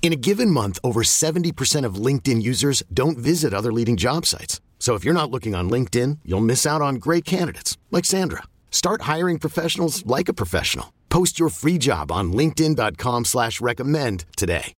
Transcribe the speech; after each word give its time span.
In 0.00 0.12
a 0.12 0.16
given 0.16 0.50
month, 0.50 0.78
over 0.82 1.02
70% 1.02 1.84
of 1.84 1.96
LinkedIn 1.96 2.40
users 2.40 2.82
don't 2.94 3.18
visit 3.18 3.52
other 3.52 3.72
leading 3.72 3.98
job 3.98 4.24
sites. 4.24 4.62
So 4.78 4.94
if 4.94 5.04
you're 5.04 5.12
not 5.12 5.30
looking 5.30 5.54
on 5.54 5.68
LinkedIn, 5.68 6.20
you'll 6.24 6.40
miss 6.52 6.64
out 6.64 6.80
on 6.80 6.94
great 6.94 7.26
candidates 7.26 7.76
like 7.90 8.06
Sandra. 8.06 8.44
Start 8.70 9.02
hiring 9.02 9.38
professionals 9.38 10.06
like 10.06 10.30
a 10.30 10.32
professional. 10.32 10.94
Post 11.10 11.38
your 11.38 11.50
free 11.50 11.76
job 11.76 12.10
on 12.10 12.32
LinkedIn.com 12.32 13.26
slash 13.26 13.60
recommend 13.60 14.24
today. 14.36 14.72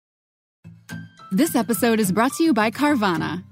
This 1.32 1.54
episode 1.54 2.01
is 2.01 2.10
brought 2.10 2.32
to 2.35 2.43
you 2.45 2.52
by 2.52 2.73
Carvana. 2.73 3.45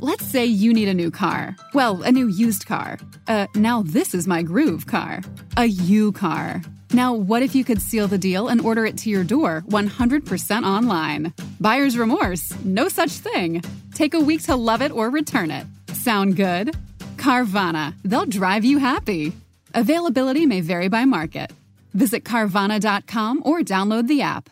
Let's 0.00 0.26
say 0.26 0.44
you 0.44 0.72
need 0.72 0.88
a 0.88 0.94
new 0.94 1.12
car. 1.12 1.54
Well, 1.72 2.02
a 2.02 2.10
new 2.10 2.26
used 2.26 2.66
car. 2.66 2.98
Uh, 3.28 3.46
now 3.54 3.82
this 3.82 4.14
is 4.14 4.26
my 4.26 4.42
groove 4.42 4.86
car. 4.86 5.20
A 5.56 5.66
U 5.66 6.10
car. 6.10 6.62
Now, 6.94 7.14
what 7.14 7.42
if 7.42 7.54
you 7.54 7.64
could 7.64 7.80
seal 7.80 8.06
the 8.06 8.18
deal 8.18 8.48
and 8.48 8.60
order 8.60 8.84
it 8.84 8.98
to 8.98 9.10
your 9.10 9.24
door 9.24 9.62
100% 9.68 10.62
online? 10.64 11.32
Buyer's 11.58 11.96
remorse? 11.96 12.52
No 12.64 12.88
such 12.88 13.12
thing. 13.12 13.62
Take 13.94 14.12
a 14.12 14.20
week 14.20 14.42
to 14.42 14.56
love 14.56 14.82
it 14.82 14.92
or 14.92 15.08
return 15.08 15.50
it. 15.50 15.66
Sound 15.94 16.36
good? 16.36 16.76
Carvana. 17.16 17.94
They'll 18.04 18.26
drive 18.26 18.64
you 18.64 18.78
happy. 18.78 19.32
Availability 19.74 20.44
may 20.44 20.60
vary 20.60 20.88
by 20.88 21.06
market. 21.06 21.52
Visit 21.94 22.24
Carvana.com 22.24 23.42
or 23.44 23.60
download 23.60 24.06
the 24.06 24.20
app. 24.22 24.50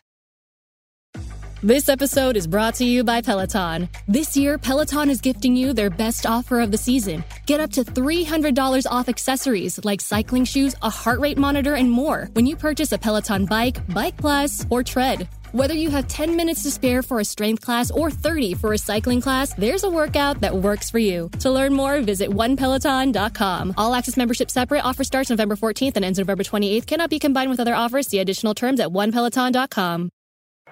This 1.63 1.91
episode 1.91 2.39
is 2.39 2.47
brought 2.47 2.77
to 2.77 2.87
you 2.87 3.05
by 3.05 3.21
Peloton. 3.21 3.91
This 4.09 4.35
year, 4.35 4.57
Peloton 4.57 5.11
is 5.11 5.21
gifting 5.21 5.55
you 5.55 5.75
their 5.75 5.91
best 5.91 6.25
offer 6.25 6.59
of 6.59 6.71
the 6.71 6.79
season. 6.79 7.23
Get 7.45 7.61
up 7.61 7.71
to 7.73 7.85
$300 7.85 8.87
off 8.91 9.11
accessories 9.11 9.79
like 9.85 10.01
cycling 10.01 10.47
shoes, 10.47 10.75
a 10.81 10.89
heart 10.89 11.21
rate 11.21 11.37
monitor, 11.37 11.75
and 11.75 11.91
more 11.91 12.31
when 12.33 12.47
you 12.47 12.57
purchase 12.57 12.93
a 12.93 12.99
Peloton 12.99 13.45
bike, 13.45 13.77
Bike 13.93 14.17
Plus, 14.17 14.65
or 14.71 14.83
Tread. 14.83 15.29
Whether 15.53 15.75
you 15.75 15.91
have 15.91 16.09
10 16.09 16.35
minutes 16.35 16.63
to 16.63 16.71
spare 16.71 17.03
for 17.03 17.21
a 17.21 17.27
strength 17.27 17.63
class 17.63 17.91
or 17.91 18.11
30 18.11 18.55
for 18.55 18.73
a 18.73 18.79
cycling 18.79 19.21
class, 19.21 19.53
there's 19.53 19.85
a 19.85 19.91
workout 19.91 20.41
that 20.41 20.57
works 20.57 20.89
for 20.89 20.99
you. 20.99 21.29
To 21.41 21.51
learn 21.51 21.75
more, 21.75 22.01
visit 22.01 22.31
onepeloton.com. 22.31 23.75
All 23.77 23.95
access 23.95 24.17
membership 24.17 24.51
separate. 24.51 24.83
Offer 24.83 25.05
starts 25.05 25.29
November 25.29 25.57
14th 25.57 25.97
and 25.97 26.07
ends 26.07 26.19
November 26.19 26.43
28th. 26.43 26.87
Cannot 26.87 27.11
be 27.11 27.19
combined 27.19 27.51
with 27.51 27.61
other 27.61 27.75
offers. 27.75 28.07
See 28.09 28.19
additional 28.19 28.55
terms 28.55 28.81
at 28.81 28.89
onepeloton.com. 28.89 30.11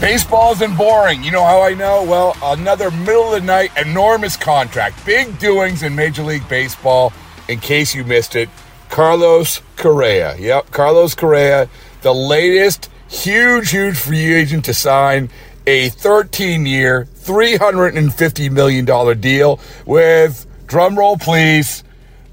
Baseball 0.00 0.52
isn't 0.52 0.76
boring. 0.76 1.24
You 1.24 1.32
know 1.32 1.42
how 1.42 1.60
I 1.60 1.74
know? 1.74 2.04
Well, 2.04 2.36
another 2.40 2.88
middle 2.92 3.34
of 3.34 3.40
the 3.40 3.44
night 3.44 3.72
enormous 3.76 4.36
contract. 4.36 5.04
Big 5.04 5.40
doings 5.40 5.82
in 5.82 5.96
Major 5.96 6.22
League 6.22 6.48
Baseball. 6.48 7.12
In 7.48 7.58
case 7.58 7.96
you 7.96 8.04
missed 8.04 8.36
it, 8.36 8.48
Carlos 8.90 9.60
Correa. 9.76 10.36
Yep, 10.38 10.70
Carlos 10.70 11.16
Correa, 11.16 11.68
the 12.02 12.14
latest 12.14 12.88
huge, 13.08 13.70
huge 13.70 13.96
free 13.96 14.34
agent 14.34 14.66
to 14.66 14.74
sign 14.74 15.30
a 15.66 15.88
13 15.88 16.64
year, 16.64 17.08
$350 17.16 18.52
million 18.52 19.20
deal 19.20 19.58
with, 19.84 20.46
drumroll 20.68 21.20
please, 21.20 21.82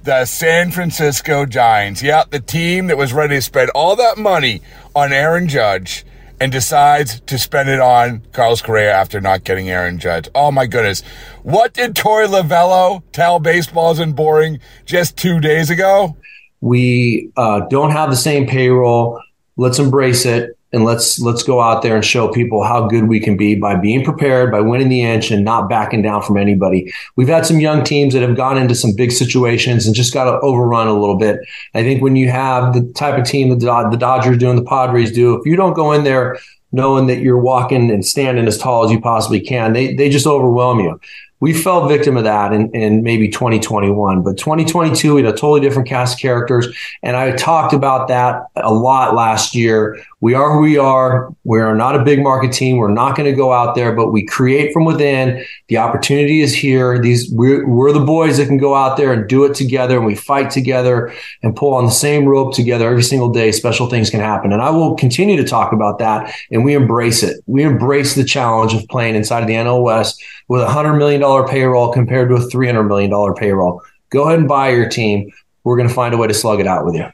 the 0.03 0.26
San 0.26 0.70
Francisco 0.70 1.47
Giants. 1.47 2.03
Yeah, 2.03 2.26
the 2.30 2.40
team 2.40 2.88
that 2.88 2.97
was 2.97 3.12
ready 3.12 3.38
to 3.38 3.42
spend 3.42 3.72
all 3.72 3.96
that 3.96 4.20
money 4.20 4.62
on 4.96 5.12
Aaron 5.12 5.47
Judge 5.47 6.06
and 6.40 6.51
decides 6.51 7.19
to 7.22 7.38
spend 7.38 7.69
it 7.69 7.79
on 7.79 8.22
Carlos 8.31 8.62
Correa 8.62 8.91
after 8.91 9.22
not 9.22 9.44
getting 9.44 9.69
Aaron 9.69 10.00
Judge. 10.00 10.28
Oh 10.35 10.51
my 10.51 10.66
goodness. 10.66 11.01
What 11.44 11.73
did 11.73 11.96
Torey 11.96 12.28
Lovullo 12.28 13.03
tell 13.12 13.40
baseball 13.40 13.91
isn't 13.94 14.13
boring 14.13 14.59
just 14.85 15.18
two 15.18 15.40
days 15.40 15.69
ago? 15.69 16.18
We 16.62 17.31
uh, 17.38 17.62
don't 17.69 17.91
have 17.91 18.09
the 18.09 18.16
same 18.16 18.47
payroll. 18.47 19.22
Let's 19.57 19.79
embrace 19.79 20.25
it 20.25 20.57
and 20.74 20.84
let's 20.84 21.20
let's 21.20 21.44
go 21.44 21.62
out 21.62 21.81
there 21.81 21.96
and 21.96 22.03
show 22.03 22.28
people 22.28 22.64
how 22.64 22.88
good 22.88 23.08
we 23.08 23.20
can 23.20 23.38
be 23.38 23.56
by 23.56 23.76
being 23.76 24.03
prepared, 24.03 24.52
by 24.52 24.62
winning 24.62 24.90
the 24.90 25.02
inch, 25.02 25.31
and 25.31 25.46
not 25.46 25.70
backing 25.70 26.02
down 26.02 26.22
from 26.22 26.38
anybody. 26.38 26.92
We've 27.16 27.28
had 27.28 27.46
some 27.46 27.59
young 27.59 27.84
teams 27.84 28.14
that 28.14 28.22
have 28.22 28.36
gone 28.36 28.58
into 28.58 28.76
some 28.76 28.94
big 28.96 29.12
situations 29.12 29.86
and 29.86 29.96
just 29.96 30.14
got 30.14 30.26
to 30.26 30.40
overrun 30.40 30.88
a 30.88 31.00
little 31.00 31.18
bit. 31.18 31.40
I 31.74 31.84
think 31.84 32.02
when 32.02 32.16
you 32.16 32.30
have 32.30 32.74
the 32.74 32.92
type 32.94 33.18
of 33.18 33.26
team 33.26 33.50
that 33.50 33.59
the 33.59 33.98
Dodgers 33.98 34.38
do 34.38 34.50
and 34.50 34.58
the 34.58 34.66
Padres 34.66 35.12
do, 35.12 35.36
if 35.36 35.46
you 35.46 35.56
don't 35.56 35.74
go 35.74 35.92
in 35.94 36.03
there 36.03 36.38
knowing 36.72 37.08
that 37.08 37.20
you're 37.20 37.40
walking 37.40 37.90
and 37.90 38.06
standing 38.06 38.47
as 38.47 38.58
tall 38.58 38.84
as 38.84 38.92
you 38.92 39.00
possibly 39.00 39.40
can, 39.40 39.74
they 39.74 39.94
they 39.96 40.09
just 40.09 40.28
overwhelm 40.28 40.80
you 40.80 41.00
we 41.45 41.53
fell 41.53 41.88
victim 41.88 42.17
of 42.17 42.23
that 42.23 42.51
in, 42.53 42.72
in 42.72 43.03
maybe 43.03 43.29
2021 43.29 44.23
but 44.23 44.35
2022 44.35 45.13
we 45.13 45.23
had 45.23 45.31
a 45.31 45.38
totally 45.38 45.61
different 45.61 45.88
cast 45.88 46.16
of 46.16 46.19
characters 46.19 46.67
and 47.03 47.16
i 47.16 47.31
talked 47.35 47.72
about 47.72 48.07
that 48.07 48.41
a 48.56 48.73
lot 48.73 49.16
last 49.16 49.55
year. 49.55 50.01
We 50.22 50.34
are 50.34 50.53
who 50.53 50.61
we 50.61 50.78
are. 50.78 51.31
We 51.44 51.59
are 51.59 51.75
not 51.75 51.95
a 51.95 52.03
big 52.03 52.23
market 52.23 52.51
team. 52.51 52.78
We're 52.78 52.89
not 52.89 53.16
going 53.16 53.29
to 53.29 53.35
go 53.35 53.51
out 53.53 53.75
there 53.75 53.94
but 53.94 54.11
we 54.11 54.25
create 54.25 54.73
from 54.73 54.85
within. 54.85 55.45
The 55.67 55.78
opportunity 55.78 56.41
is 56.41 56.53
here. 56.53 57.00
These 57.00 57.31
we're, 57.31 57.67
we're 57.67 57.91
the 57.91 58.00
boys 58.00 58.38
that 58.38 58.47
can 58.47 58.57
go 58.57 58.75
out 58.75 58.97
there 58.97 59.13
and 59.13 59.28
do 59.28 59.44
it 59.45 59.53
together 59.53 59.97
and 59.97 60.05
we 60.05 60.16
fight 60.16 60.50
together 60.50 61.13
and 61.44 61.55
pull 61.55 61.73
on 61.73 61.85
the 61.85 61.91
same 61.91 62.25
rope 62.25 62.53
together 62.53 62.89
every 62.89 63.03
single 63.03 63.29
day. 63.29 63.51
Special 63.51 63.88
things 63.88 64.09
can 64.09 64.19
happen 64.19 64.51
and 64.51 64.61
i 64.61 64.69
will 64.69 64.95
continue 64.95 65.38
to 65.38 65.47
talk 65.47 65.73
about 65.73 66.00
that 66.00 66.34
and 66.51 66.63
we 66.63 66.73
embrace 66.73 67.23
it. 67.23 67.41
We 67.45 67.63
embrace 67.63 68.16
the 68.16 68.23
challenge 68.23 68.73
of 68.73 68.88
playing 68.88 69.16
inside 69.16 69.41
of 69.41 69.47
the 69.47 69.53
nl 69.53 69.84
west 69.84 70.23
with 70.47 70.61
a 70.61 70.69
hundred 70.69 70.95
million 70.95 71.22
dollar 71.22 71.34
payroll 71.47 71.91
compared 71.91 72.29
to 72.29 72.35
a 72.35 72.41
three 72.41 72.68
hundred 72.68 72.84
million 72.84 73.12
dollar 73.12 73.34
payroll. 73.34 73.81
Go 74.09 74.25
ahead 74.25 74.40
and 74.40 74.47
buy 74.47 74.69
your 74.69 74.88
team. 74.88 75.31
We're 75.63 75.78
going 75.78 75.90
to 75.90 75.94
find 75.94 76.13
a 76.13 76.18
way 76.18 76.28
to 76.28 76.34
slug 76.34 76.59
it 76.59 76.68
out 76.68 76.85
with 76.85 76.96
you. 76.96 77.07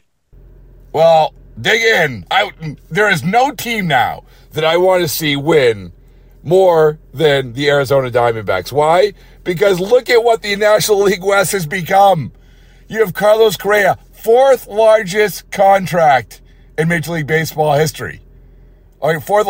Well, 0.93 1.33
dig 1.59 1.81
in. 1.81 2.25
I, 2.29 2.51
there 2.89 3.09
is 3.09 3.23
no 3.23 3.51
team 3.51 3.87
now 3.87 4.23
that 4.51 4.65
I 4.65 4.77
want 4.77 5.01
to 5.01 5.07
see 5.07 5.35
win 5.35 5.93
more 6.43 6.99
than 7.13 7.53
the 7.53 7.69
Arizona 7.69 8.11
Diamondbacks. 8.11 8.71
Why? 8.71 9.13
Because 9.43 9.79
look 9.79 10.09
at 10.09 10.23
what 10.23 10.41
the 10.41 10.55
National 10.55 11.03
League 11.03 11.23
West 11.23 11.53
has 11.53 11.65
become. 11.65 12.33
You 12.87 12.99
have 12.99 13.13
Carlos 13.13 13.55
Correa, 13.55 13.97
fourth 14.11 14.67
largest 14.67 15.49
contract 15.51 16.41
in 16.77 16.89
Major 16.89 17.13
League 17.13 17.27
Baseball 17.27 17.75
history. 17.75 18.21
All 19.01 19.11
right, 19.11 19.23
fourth 19.23 19.47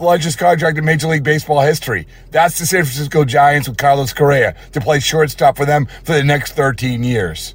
largest 0.00 0.38
contract 0.38 0.76
in 0.76 0.84
Major 0.84 1.08
League 1.08 1.24
Baseball 1.24 1.62
history. 1.62 2.06
That's 2.30 2.58
the 2.58 2.66
San 2.66 2.84
Francisco 2.84 3.24
Giants 3.24 3.66
with 3.66 3.78
Carlos 3.78 4.12
Correa 4.12 4.54
to 4.72 4.82
play 4.82 5.00
shortstop 5.00 5.56
for 5.56 5.64
them 5.64 5.88
for 6.04 6.12
the 6.12 6.22
next 6.22 6.52
13 6.52 7.02
years. 7.02 7.54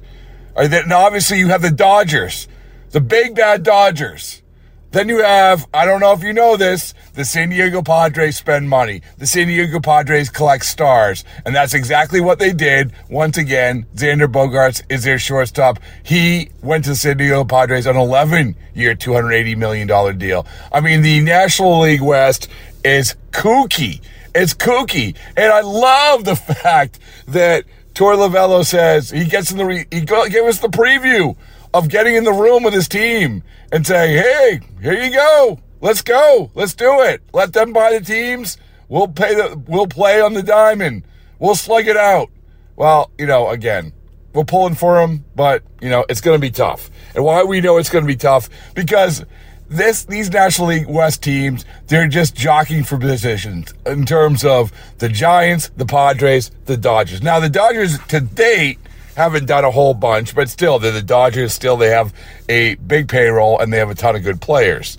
Then 0.56 0.90
obviously 0.90 1.38
you 1.38 1.46
have 1.46 1.62
the 1.62 1.70
Dodgers, 1.70 2.48
the 2.90 3.00
big 3.00 3.36
bad 3.36 3.62
Dodgers. 3.62 4.42
Then 4.90 5.10
you 5.10 5.22
have, 5.22 5.68
I 5.74 5.84
don't 5.84 6.00
know 6.00 6.12
if 6.12 6.22
you 6.22 6.32
know 6.32 6.56
this, 6.56 6.94
the 7.12 7.24
San 7.24 7.50
Diego 7.50 7.82
Padres 7.82 8.38
spend 8.38 8.70
money. 8.70 9.02
The 9.18 9.26
San 9.26 9.46
Diego 9.48 9.80
Padres 9.80 10.30
collect 10.30 10.64
stars. 10.64 11.24
And 11.44 11.54
that's 11.54 11.74
exactly 11.74 12.20
what 12.22 12.38
they 12.38 12.54
did. 12.54 12.92
Once 13.10 13.36
again, 13.36 13.86
Xander 13.94 14.32
Bogaerts 14.32 14.82
is 14.88 15.04
their 15.04 15.18
shortstop. 15.18 15.78
He 16.02 16.48
went 16.62 16.84
to 16.84 16.90
the 16.90 16.96
San 16.96 17.18
Diego 17.18 17.44
Padres 17.44 17.86
on 17.86 17.96
an 17.96 18.02
11 18.02 18.56
year, 18.74 18.94
$280 18.94 19.56
million 19.58 20.18
deal. 20.18 20.46
I 20.72 20.80
mean, 20.80 21.02
the 21.02 21.20
National 21.20 21.80
League 21.80 22.00
West 22.00 22.48
is 22.82 23.14
kooky. 23.30 24.00
It's 24.34 24.54
kooky. 24.54 25.16
And 25.36 25.52
I 25.52 25.60
love 25.60 26.24
the 26.24 26.36
fact 26.62 26.98
that 27.26 27.64
Tor 27.92 28.14
Lovullo 28.14 28.64
says 28.64 29.10
he 29.10 29.24
gets 29.26 29.50
in 29.50 29.58
the, 29.58 29.66
re- 29.66 29.86
he 29.90 30.00
gave 30.00 30.44
us 30.44 30.60
the 30.60 30.68
preview 30.68 31.36
of 31.74 31.88
getting 31.88 32.14
in 32.14 32.24
the 32.24 32.32
room 32.32 32.62
with 32.62 32.74
his 32.74 32.88
team 32.88 33.42
and 33.72 33.86
saying, 33.86 34.16
hey, 34.16 34.60
here 34.80 34.94
you 34.94 35.12
go. 35.12 35.60
Let's 35.80 36.02
go. 36.02 36.50
Let's 36.54 36.74
do 36.74 37.00
it. 37.02 37.22
Let 37.32 37.52
them 37.52 37.72
buy 37.72 37.92
the 37.92 38.04
teams. 38.04 38.58
We'll 38.88 39.08
pay 39.08 39.34
the, 39.34 39.62
we'll 39.66 39.86
play 39.86 40.20
on 40.20 40.34
the 40.34 40.42
diamond. 40.42 41.04
We'll 41.38 41.54
slug 41.54 41.86
it 41.86 41.96
out. 41.96 42.30
Well, 42.76 43.10
you 43.18 43.26
know, 43.26 43.48
again, 43.48 43.92
we're 44.32 44.44
pulling 44.44 44.74
for 44.74 45.00
him, 45.00 45.24
but 45.34 45.62
you 45.80 45.88
know, 45.88 46.04
it's 46.08 46.20
going 46.20 46.36
to 46.36 46.40
be 46.40 46.50
tough. 46.50 46.90
And 47.14 47.24
why 47.24 47.42
we 47.44 47.60
know 47.60 47.76
it's 47.76 47.90
going 47.90 48.04
to 48.04 48.08
be 48.08 48.16
tough? 48.16 48.48
Because 48.74 49.24
this 49.68 50.04
these 50.04 50.30
National 50.30 50.68
League 50.68 50.88
West 50.88 51.22
teams, 51.22 51.64
they're 51.88 52.08
just 52.08 52.34
jockeying 52.34 52.84
for 52.84 52.96
positions 52.98 53.74
in 53.84 54.06
terms 54.06 54.44
of 54.44 54.72
the 54.98 55.08
Giants, 55.08 55.70
the 55.76 55.86
Padres, 55.86 56.50
the 56.64 56.76
Dodgers. 56.76 57.22
Now, 57.22 57.40
the 57.40 57.50
Dodgers 57.50 57.98
to 58.08 58.20
date 58.20 58.78
haven't 59.18 59.46
done 59.46 59.64
a 59.64 59.70
whole 59.72 59.94
bunch, 59.94 60.32
but 60.32 60.48
still, 60.48 60.78
they're 60.78 60.92
the 60.92 61.02
Dodgers. 61.02 61.52
Still, 61.52 61.76
they 61.76 61.90
have 61.90 62.14
a 62.48 62.76
big 62.76 63.08
payroll 63.08 63.58
and 63.58 63.72
they 63.72 63.78
have 63.78 63.90
a 63.90 63.94
ton 63.96 64.14
of 64.14 64.22
good 64.22 64.40
players. 64.40 64.96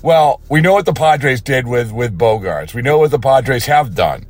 Well, 0.00 0.40
we 0.48 0.62
know 0.62 0.72
what 0.72 0.86
the 0.86 0.94
Padres 0.94 1.42
did 1.42 1.66
with 1.66 1.92
with 1.92 2.18
Bogaerts. 2.18 2.72
We 2.72 2.80
know 2.80 2.98
what 2.98 3.10
the 3.10 3.18
Padres 3.18 3.66
have 3.66 3.94
done, 3.94 4.24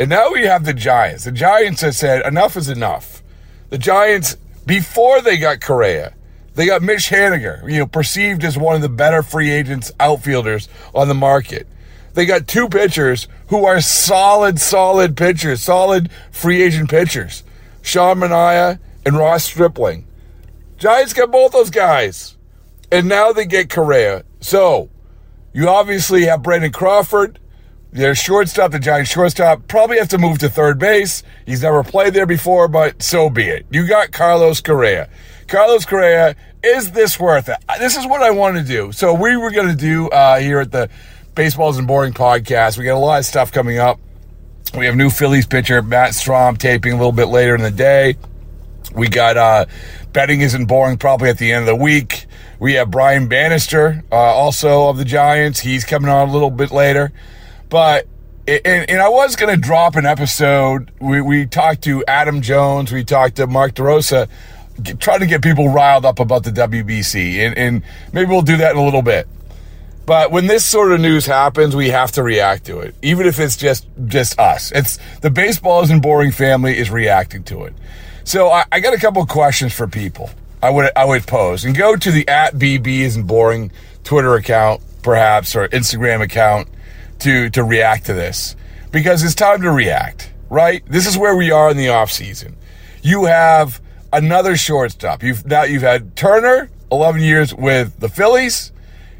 and 0.00 0.08
now 0.08 0.32
we 0.32 0.46
have 0.46 0.64
the 0.64 0.72
Giants. 0.72 1.24
The 1.24 1.32
Giants 1.32 1.82
have 1.82 1.94
said 1.94 2.26
enough 2.26 2.56
is 2.56 2.70
enough. 2.70 3.22
The 3.68 3.76
Giants, 3.76 4.38
before 4.64 5.20
they 5.20 5.36
got 5.36 5.60
Correa, 5.60 6.14
they 6.54 6.64
got 6.64 6.80
Mitch 6.80 7.10
Haniger, 7.10 7.70
you 7.70 7.80
know, 7.80 7.86
perceived 7.86 8.44
as 8.44 8.56
one 8.56 8.76
of 8.76 8.82
the 8.82 8.88
better 8.88 9.22
free 9.22 9.50
agents 9.50 9.92
outfielders 10.00 10.70
on 10.94 11.08
the 11.08 11.14
market. 11.14 11.66
They 12.14 12.24
got 12.24 12.48
two 12.48 12.70
pitchers 12.70 13.28
who 13.48 13.66
are 13.66 13.82
solid, 13.82 14.58
solid 14.58 15.18
pitchers, 15.18 15.60
solid 15.60 16.10
free 16.30 16.62
agent 16.62 16.88
pitchers. 16.88 17.42
Sean 17.84 18.18
Manaea 18.18 18.78
and 19.04 19.16
Ross 19.16 19.44
Stripling. 19.44 20.06
Giants 20.78 21.12
got 21.12 21.30
both 21.30 21.52
those 21.52 21.68
guys. 21.68 22.36
And 22.90 23.08
now 23.08 23.32
they 23.32 23.44
get 23.44 23.68
Correa. 23.68 24.24
So, 24.40 24.88
you 25.52 25.68
obviously 25.68 26.24
have 26.24 26.42
Brandon 26.42 26.72
Crawford. 26.72 27.38
Their 27.92 28.14
shortstop, 28.14 28.72
the 28.72 28.78
Giants 28.78 29.10
shortstop, 29.10 29.68
probably 29.68 29.98
have 29.98 30.08
to 30.08 30.18
move 30.18 30.38
to 30.38 30.48
third 30.48 30.78
base. 30.78 31.22
He's 31.44 31.62
never 31.62 31.84
played 31.84 32.14
there 32.14 32.26
before, 32.26 32.68
but 32.68 33.02
so 33.02 33.28
be 33.28 33.44
it. 33.44 33.66
You 33.70 33.86
got 33.86 34.12
Carlos 34.12 34.60
Correa. 34.62 35.10
Carlos 35.46 35.84
Correa, 35.84 36.34
is 36.62 36.92
this 36.92 37.20
worth 37.20 37.50
it? 37.50 37.58
This 37.78 37.96
is 37.96 38.06
what 38.06 38.22
I 38.22 38.30
want 38.30 38.56
to 38.56 38.64
do. 38.64 38.92
So 38.92 39.12
we 39.12 39.36
were 39.36 39.50
going 39.50 39.68
to 39.68 39.76
do 39.76 40.08
uh, 40.08 40.38
here 40.38 40.60
at 40.60 40.72
the 40.72 40.88
Baseball 41.34 41.68
Isn't 41.70 41.86
Boring 41.86 42.14
podcast. 42.14 42.78
We 42.78 42.84
got 42.84 42.94
a 42.94 42.98
lot 42.98 43.18
of 43.18 43.26
stuff 43.26 43.52
coming 43.52 43.78
up. 43.78 44.00
We 44.76 44.86
have 44.86 44.96
new 44.96 45.08
Phillies 45.08 45.46
pitcher 45.46 45.82
Matt 45.82 46.10
Strahm 46.10 46.58
taping 46.58 46.92
a 46.92 46.96
little 46.96 47.12
bit 47.12 47.26
later 47.26 47.54
in 47.54 47.62
the 47.62 47.70
day. 47.70 48.16
We 48.92 49.08
got 49.08 49.36
uh, 49.36 49.66
betting 50.12 50.40
isn't 50.40 50.66
boring 50.66 50.98
probably 50.98 51.28
at 51.28 51.38
the 51.38 51.52
end 51.52 51.62
of 51.62 51.66
the 51.66 51.76
week. 51.76 52.26
We 52.58 52.74
have 52.74 52.90
Brian 52.90 53.28
Bannister, 53.28 54.02
uh, 54.10 54.16
also 54.16 54.88
of 54.88 54.96
the 54.96 55.04
Giants. 55.04 55.60
He's 55.60 55.84
coming 55.84 56.10
on 56.10 56.28
a 56.28 56.32
little 56.32 56.50
bit 56.50 56.72
later. 56.72 57.12
But 57.68 58.08
and, 58.48 58.90
and 58.90 59.00
I 59.00 59.08
was 59.08 59.36
going 59.36 59.54
to 59.54 59.60
drop 59.60 59.94
an 59.94 60.06
episode. 60.06 60.90
We, 61.00 61.20
we 61.20 61.46
talked 61.46 61.82
to 61.84 62.04
Adam 62.08 62.42
Jones. 62.42 62.90
We 62.90 63.04
talked 63.04 63.36
to 63.36 63.46
Mark 63.46 63.74
DeRosa 63.74 64.28
trying 64.98 65.20
to 65.20 65.26
get 65.26 65.40
people 65.40 65.68
riled 65.68 66.04
up 66.04 66.18
about 66.18 66.42
the 66.42 66.50
WBC, 66.50 67.46
and, 67.46 67.56
and 67.56 67.82
maybe 68.12 68.28
we'll 68.28 68.42
do 68.42 68.56
that 68.56 68.72
in 68.72 68.78
a 68.78 68.84
little 68.84 69.02
bit. 69.02 69.28
But 70.06 70.30
when 70.30 70.46
this 70.46 70.64
sort 70.64 70.92
of 70.92 71.00
news 71.00 71.24
happens, 71.24 71.74
we 71.74 71.88
have 71.88 72.12
to 72.12 72.22
react 72.22 72.66
to 72.66 72.80
it, 72.80 72.94
even 73.02 73.26
if 73.26 73.38
it's 73.38 73.56
just 73.56 73.86
just 74.06 74.38
us. 74.38 74.70
It's 74.72 74.98
the 75.22 75.30
baseball 75.30 75.82
isn't 75.82 76.00
boring 76.00 76.30
family 76.30 76.76
is 76.76 76.90
reacting 76.90 77.42
to 77.44 77.64
it. 77.64 77.74
So 78.24 78.50
I, 78.50 78.64
I 78.70 78.80
got 78.80 78.94
a 78.94 78.98
couple 78.98 79.24
questions 79.26 79.72
for 79.72 79.86
people. 79.86 80.30
I 80.62 80.70
would 80.70 80.90
I 80.96 81.04
would 81.04 81.26
pose 81.26 81.64
and 81.64 81.76
go 81.76 81.96
to 81.96 82.10
the 82.10 82.28
at 82.28 82.54
BB 82.54 83.00
isn't 83.00 83.26
boring 83.26 83.70
Twitter 84.02 84.34
account, 84.34 84.82
perhaps, 85.02 85.56
or 85.56 85.68
Instagram 85.68 86.22
account 86.22 86.68
to 87.20 87.48
to 87.50 87.64
react 87.64 88.06
to 88.06 88.14
this 88.14 88.56
because 88.90 89.22
it's 89.22 89.34
time 89.34 89.62
to 89.62 89.70
react. 89.70 90.30
Right? 90.50 90.84
This 90.86 91.06
is 91.06 91.16
where 91.16 91.34
we 91.34 91.50
are 91.50 91.70
in 91.70 91.76
the 91.76 91.88
off 91.88 92.12
season. 92.12 92.56
You 93.02 93.24
have 93.24 93.80
another 94.12 94.56
shortstop. 94.56 95.22
You've 95.22 95.46
now 95.46 95.64
you've 95.64 95.82
had 95.82 96.14
Turner, 96.14 96.70
11 96.92 97.22
years 97.22 97.54
with 97.54 97.98
the 98.00 98.08
Phillies. 98.08 98.70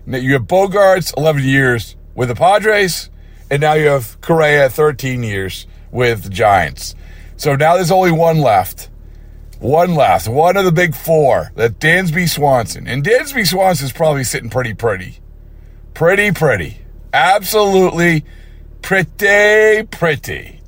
You 0.07 0.35
have 0.35 0.43
Bogaerts, 0.43 1.17
11 1.17 1.45
years 1.45 1.97
with 2.15 2.29
the 2.29 2.35
Padres, 2.35 3.11
and 3.51 3.61
now 3.61 3.75
you 3.75 3.87
have 3.87 4.21
Correa, 4.21 4.69
13 4.69 5.23
years 5.23 5.67
with 5.91 6.25
the 6.25 6.29
Giants. 6.29 6.95
So 7.37 7.57
now 7.57 7.75
there's 7.75 7.91
only 7.91 8.13
one 8.13 8.39
left. 8.39 8.91
One 9.61 9.95
left. 9.95 10.29
One 10.29 10.57
of 10.57 10.65
the 10.65 10.73
big 10.73 10.95
four. 10.95 11.51
That 11.55 11.79
Dansby 11.79 12.29
Swanson. 12.29 12.87
And 12.87 13.03
Dansby 13.03 13.47
Swanson's 13.47 13.93
probably 13.93 14.25
sitting 14.25 14.51
pretty 14.51 14.75
pretty. 14.75 15.21
Pretty 15.95 16.33
pretty. 16.33 16.79
Absolutely 17.13 18.25
pretty 18.83 19.85
pretty. 19.85 20.61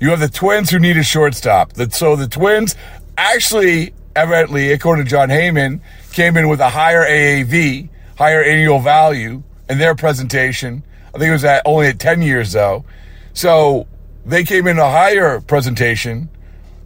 You 0.00 0.10
have 0.10 0.20
the 0.20 0.28
Twins 0.28 0.70
who 0.70 0.78
need 0.78 0.96
a 0.96 1.02
shortstop. 1.02 1.72
So 1.90 2.16
the 2.16 2.26
Twins 2.26 2.74
actually, 3.18 3.92
evidently, 4.16 4.72
according 4.72 5.04
to 5.04 5.10
Jon 5.10 5.28
Heyman, 5.28 5.80
came 6.12 6.36
in 6.36 6.48
with 6.48 6.60
a 6.60 6.70
higher 6.70 7.04
AAV, 7.04 7.90
higher 8.16 8.42
annual 8.42 8.78
value 8.78 9.42
in 9.68 9.78
their 9.78 9.94
presentation. 9.94 10.84
I 11.08 11.18
think 11.18 11.28
it 11.28 11.32
was 11.32 11.44
at 11.44 11.62
only 11.64 11.88
at 11.88 11.98
10 11.98 12.22
years 12.22 12.52
though. 12.52 12.84
So 13.32 13.86
they 14.24 14.44
came 14.44 14.66
in 14.66 14.78
a 14.78 14.90
higher 14.90 15.40
presentation 15.40 16.28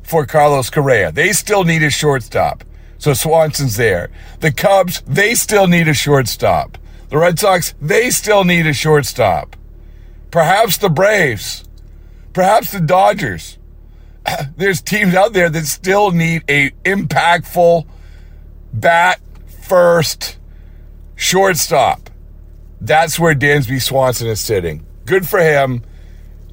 for 0.02 0.26
Carlos 0.26 0.70
Correa. 0.70 1.12
They 1.12 1.32
still 1.32 1.64
need 1.64 1.82
a 1.82 1.90
shortstop. 1.90 2.64
So 2.98 3.12
Swanson's 3.12 3.76
there. 3.76 4.10
The 4.40 4.52
Cubs, 4.52 5.02
they 5.06 5.34
still 5.34 5.66
need 5.66 5.88
a 5.88 5.94
shortstop. 5.94 6.78
The 7.08 7.18
Red 7.18 7.38
Sox, 7.38 7.74
they 7.80 8.10
still 8.10 8.44
need 8.44 8.66
a 8.66 8.72
shortstop. 8.72 9.56
Perhaps 10.30 10.78
the 10.78 10.88
Braves. 10.88 11.64
Perhaps 12.32 12.72
the 12.72 12.80
Dodgers. 12.80 13.58
there's 14.56 14.80
teams 14.82 15.14
out 15.14 15.32
there 15.32 15.48
that 15.48 15.66
still 15.66 16.10
need 16.10 16.42
a 16.48 16.70
impactful 16.84 17.86
bat 18.72 19.20
first 19.62 20.38
shortstop. 21.16 22.10
That's 22.80 23.18
where 23.18 23.34
Dansby 23.34 23.82
Swanson 23.82 24.28
is 24.28 24.40
sitting. 24.40 24.86
Good 25.04 25.26
for 25.26 25.40
him. 25.40 25.82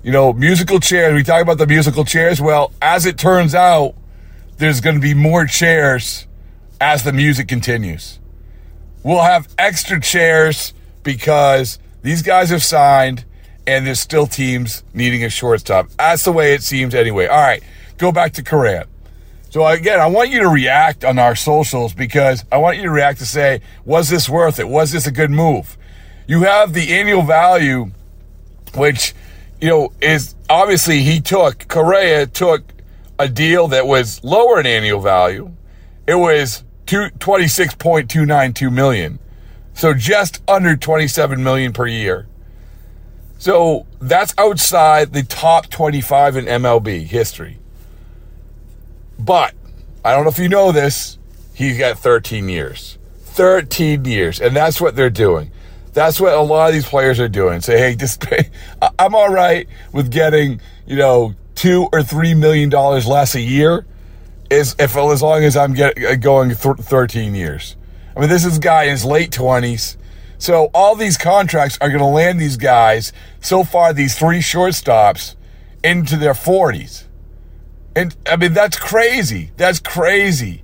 You 0.02 0.12
know, 0.12 0.34
musical 0.34 0.80
chairs. 0.80 1.14
We 1.14 1.24
talk 1.24 1.42
about 1.42 1.58
the 1.58 1.68
musical 1.68 2.04
chairs. 2.04 2.42
Well, 2.42 2.74
as 2.82 3.06
it 3.06 3.18
turns 3.18 3.54
out, 3.54 3.96
there's 4.58 4.82
going 4.82 4.96
to 4.96 5.02
be 5.02 5.14
more 5.14 5.46
chairs 5.46 6.28
as 6.82 7.04
the 7.04 7.14
music 7.14 7.48
continues. 7.48 8.20
We'll 9.04 9.22
have 9.22 9.48
extra 9.58 10.00
chairs 10.00 10.74
because 11.04 11.80
these 12.02 12.22
guys 12.22 12.50
have 12.50 12.64
signed 12.64 13.26
and 13.66 13.86
there's 13.88 14.00
still 14.00 14.28
teams 14.28 14.84
needing 14.94 15.24
a 15.24 15.30
shortstop. 15.30 15.90
That's 15.98 16.24
the 16.24 16.32
way 16.32 16.54
it 16.54 16.64
seems 16.64 16.94
anyway. 16.96 17.28
All 17.28 17.42
right, 17.42 17.64
go 17.98 18.12
back 18.12 18.34
to 18.34 18.44
Correa. 18.44 18.88
So 19.54 19.68
again, 19.68 20.00
I 20.00 20.08
want 20.08 20.32
you 20.32 20.40
to 20.40 20.50
react 20.50 21.06
on 21.06 21.20
our 21.20 21.36
socials 21.36 21.94
because 21.94 22.44
I 22.52 22.58
want 22.58 22.78
you 22.78 22.84
to 22.86 22.90
react 22.90 23.20
to 23.20 23.26
say, 23.28 23.62
was 23.86 24.10
this 24.10 24.28
worth 24.28 24.58
it? 24.58 24.68
Was 24.68 24.92
this 24.92 25.06
a 25.06 25.12
good 25.12 25.30
move? 25.30 25.78
You 26.26 26.42
have 26.42 26.74
the 26.74 26.92
annual 26.92 27.22
value, 27.22 27.92
which, 28.74 29.14
you 29.62 29.68
know, 29.68 29.94
is 30.02 30.34
obviously 30.50 31.04
he 31.04 31.22
took, 31.22 31.68
Correa 31.68 32.26
took 32.26 32.64
a 33.20 33.28
deal 33.28 33.68
that 33.68 33.86
was 33.86 34.24
lower 34.24 34.60
in 34.60 34.66
annual 34.66 35.02
value. 35.02 35.52
It 36.08 36.16
was 36.16 36.64
two, 36.88 37.10
26.292 37.20 38.74
million. 38.74 39.20
So 39.76 39.94
just 39.94 40.42
under 40.50 40.76
27 40.76 41.44
million 41.44 41.74
per 41.74 41.86
year. 41.86 42.26
So 43.38 43.86
that's 44.02 44.34
outside 44.40 45.14
the 45.14 45.22
top 45.22 45.70
25 45.70 46.38
in 46.38 46.46
MLB 46.46 47.04
history. 47.04 47.60
But 49.24 49.54
I 50.04 50.14
don't 50.14 50.24
know 50.24 50.30
if 50.30 50.40
you 50.40 50.50
know 50.50 50.72
this, 50.72 51.18
he's 51.54 51.78
got 51.78 51.98
13 51.98 52.50
years. 52.50 52.98
13 53.26 54.06
years. 54.06 54.42
And 54.42 54.56
that's 54.56 54.82
what 54.82 54.96
they're 54.96 55.10
doing. 55.10 55.52
That's 55.94 56.20
what 56.20 56.34
a 56.34 56.42
lot 56.42 56.70
of 56.70 56.74
these 56.74 56.88
players 56.88 57.20
are 57.20 57.30
doing. 57.30 57.62
Say, 57.62 57.78
hey, 57.78 57.96
just 57.96 58.20
pay. 58.20 58.50
I'm 59.00 59.16
all 59.16 59.30
right 59.30 59.68
with 59.92 60.12
getting, 60.12 60.60
you 60.86 60.98
know, 60.98 61.36
two 61.56 61.88
or 61.94 62.04
three 62.04 62.34
million 62.34 62.70
dollars 62.70 63.06
less 63.08 63.36
a 63.36 63.42
year, 63.42 63.86
is 64.50 64.76
if 64.80 64.98
as 64.98 65.22
long 65.22 65.44
as 65.44 65.56
I'm 65.56 65.74
get, 65.74 66.04
uh, 66.04 66.16
going 66.16 66.50
th- 66.56 66.78
13 66.78 67.36
years. 67.36 67.76
I 68.16 68.20
mean, 68.20 68.30
this 68.30 68.46
is 68.46 68.60
guy 68.60 68.84
in 68.84 68.92
his 68.92 69.06
late 69.06 69.32
20s. 69.32 69.98
So 70.38 70.70
all 70.74 70.96
these 70.96 71.18
contracts 71.18 71.78
are 71.80 71.88
going 71.88 72.00
to 72.00 72.06
land 72.06 72.40
these 72.40 72.58
guys, 72.58 73.14
so 73.40 73.64
far, 73.64 73.94
these 73.94 74.18
three 74.18 74.40
shortstops, 74.40 75.36
into 75.84 76.18
their 76.18 76.34
40s. 76.34 77.06
And 77.96 78.16
I 78.28 78.36
mean, 78.38 78.54
that's 78.54 78.78
crazy. 78.78 79.52
That's 79.58 79.80
crazy. 79.80 80.64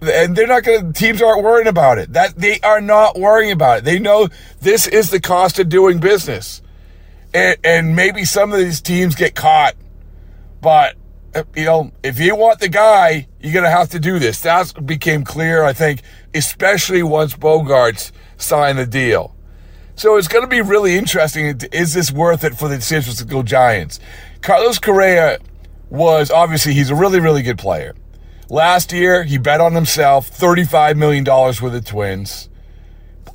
And 0.00 0.36
they're 0.36 0.46
not 0.46 0.64
going 0.64 0.92
to, 0.92 0.98
teams 0.98 1.22
aren't 1.22 1.42
worrying 1.42 1.68
about 1.68 1.98
it. 1.98 2.12
That 2.12 2.36
they 2.36 2.60
are 2.60 2.80
not 2.80 3.18
worrying 3.18 3.52
about 3.52 3.78
it. 3.78 3.84
They 3.84 3.98
know 3.98 4.28
this 4.60 4.86
is 4.86 5.10
the 5.10 5.20
cost 5.20 5.58
of 5.58 5.68
doing 5.68 5.98
business. 5.98 6.62
and, 7.34 7.56
and 7.64 7.96
maybe 7.96 8.24
some 8.24 8.52
of 8.52 8.58
these 8.58 8.80
teams 8.80 9.14
get 9.14 9.34
caught. 9.34 9.74
But 10.62 10.94
you 11.56 11.64
know, 11.64 11.90
if 12.04 12.20
you 12.20 12.36
want 12.36 12.60
the 12.60 12.68
guy, 12.68 13.26
you're 13.40 13.52
going 13.52 13.64
to 13.64 13.70
have 13.70 13.90
to 13.90 13.98
do 13.98 14.20
this. 14.20 14.40
That 14.40 14.86
became 14.86 15.24
clear, 15.24 15.64
I 15.64 15.72
think, 15.72 16.02
especially 16.32 17.02
once 17.02 17.34
Bogaerts 17.34 18.12
signed 18.36 18.78
the 18.78 18.86
deal. 18.86 19.34
So 19.96 20.16
it's 20.16 20.28
going 20.28 20.44
to 20.44 20.48
be 20.48 20.60
really 20.62 20.96
interesting. 20.96 21.60
Is 21.72 21.94
this 21.94 22.12
worth 22.12 22.44
it 22.44 22.54
for 22.54 22.68
the 22.68 22.80
San 22.80 23.02
Francisco 23.02 23.42
Giants? 23.42 23.98
Carlos 24.42 24.78
Correa 24.78 25.38
was 25.90 26.30
obviously, 26.30 26.74
he's 26.74 26.90
a 26.90 26.94
really, 26.94 27.20
really 27.20 27.42
good 27.42 27.58
player. 27.58 27.94
Last 28.50 28.92
year, 28.92 29.24
he 29.24 29.38
bet 29.38 29.60
on 29.60 29.74
himself, 29.74 30.30
$35 30.30 30.96
million 30.96 31.24
with 31.62 31.72
the 31.72 31.80
Twins, 31.80 32.48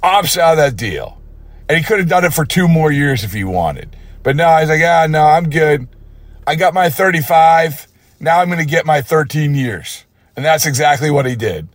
opts 0.03 0.37
out 0.37 0.51
of 0.51 0.57
that 0.57 0.75
deal. 0.75 1.19
And 1.67 1.77
he 1.77 1.83
could 1.83 1.99
have 1.99 2.09
done 2.09 2.25
it 2.25 2.33
for 2.33 2.45
two 2.45 2.67
more 2.67 2.91
years 2.91 3.23
if 3.23 3.33
he 3.33 3.43
wanted. 3.43 3.95
But 4.23 4.35
now 4.35 4.59
he's 4.59 4.69
like, 4.69 4.81
ah, 4.83 5.07
no, 5.09 5.23
I'm 5.23 5.49
good. 5.49 5.87
I 6.45 6.55
got 6.55 6.73
my 6.73 6.89
35. 6.89 7.87
Now 8.19 8.39
I'm 8.39 8.47
going 8.47 8.59
to 8.59 8.65
get 8.65 8.85
my 8.85 9.01
13 9.01 9.55
years. 9.55 10.05
And 10.35 10.45
that's 10.45 10.65
exactly 10.65 11.11
what 11.11 11.25
he 11.25 11.35
did. 11.35 11.67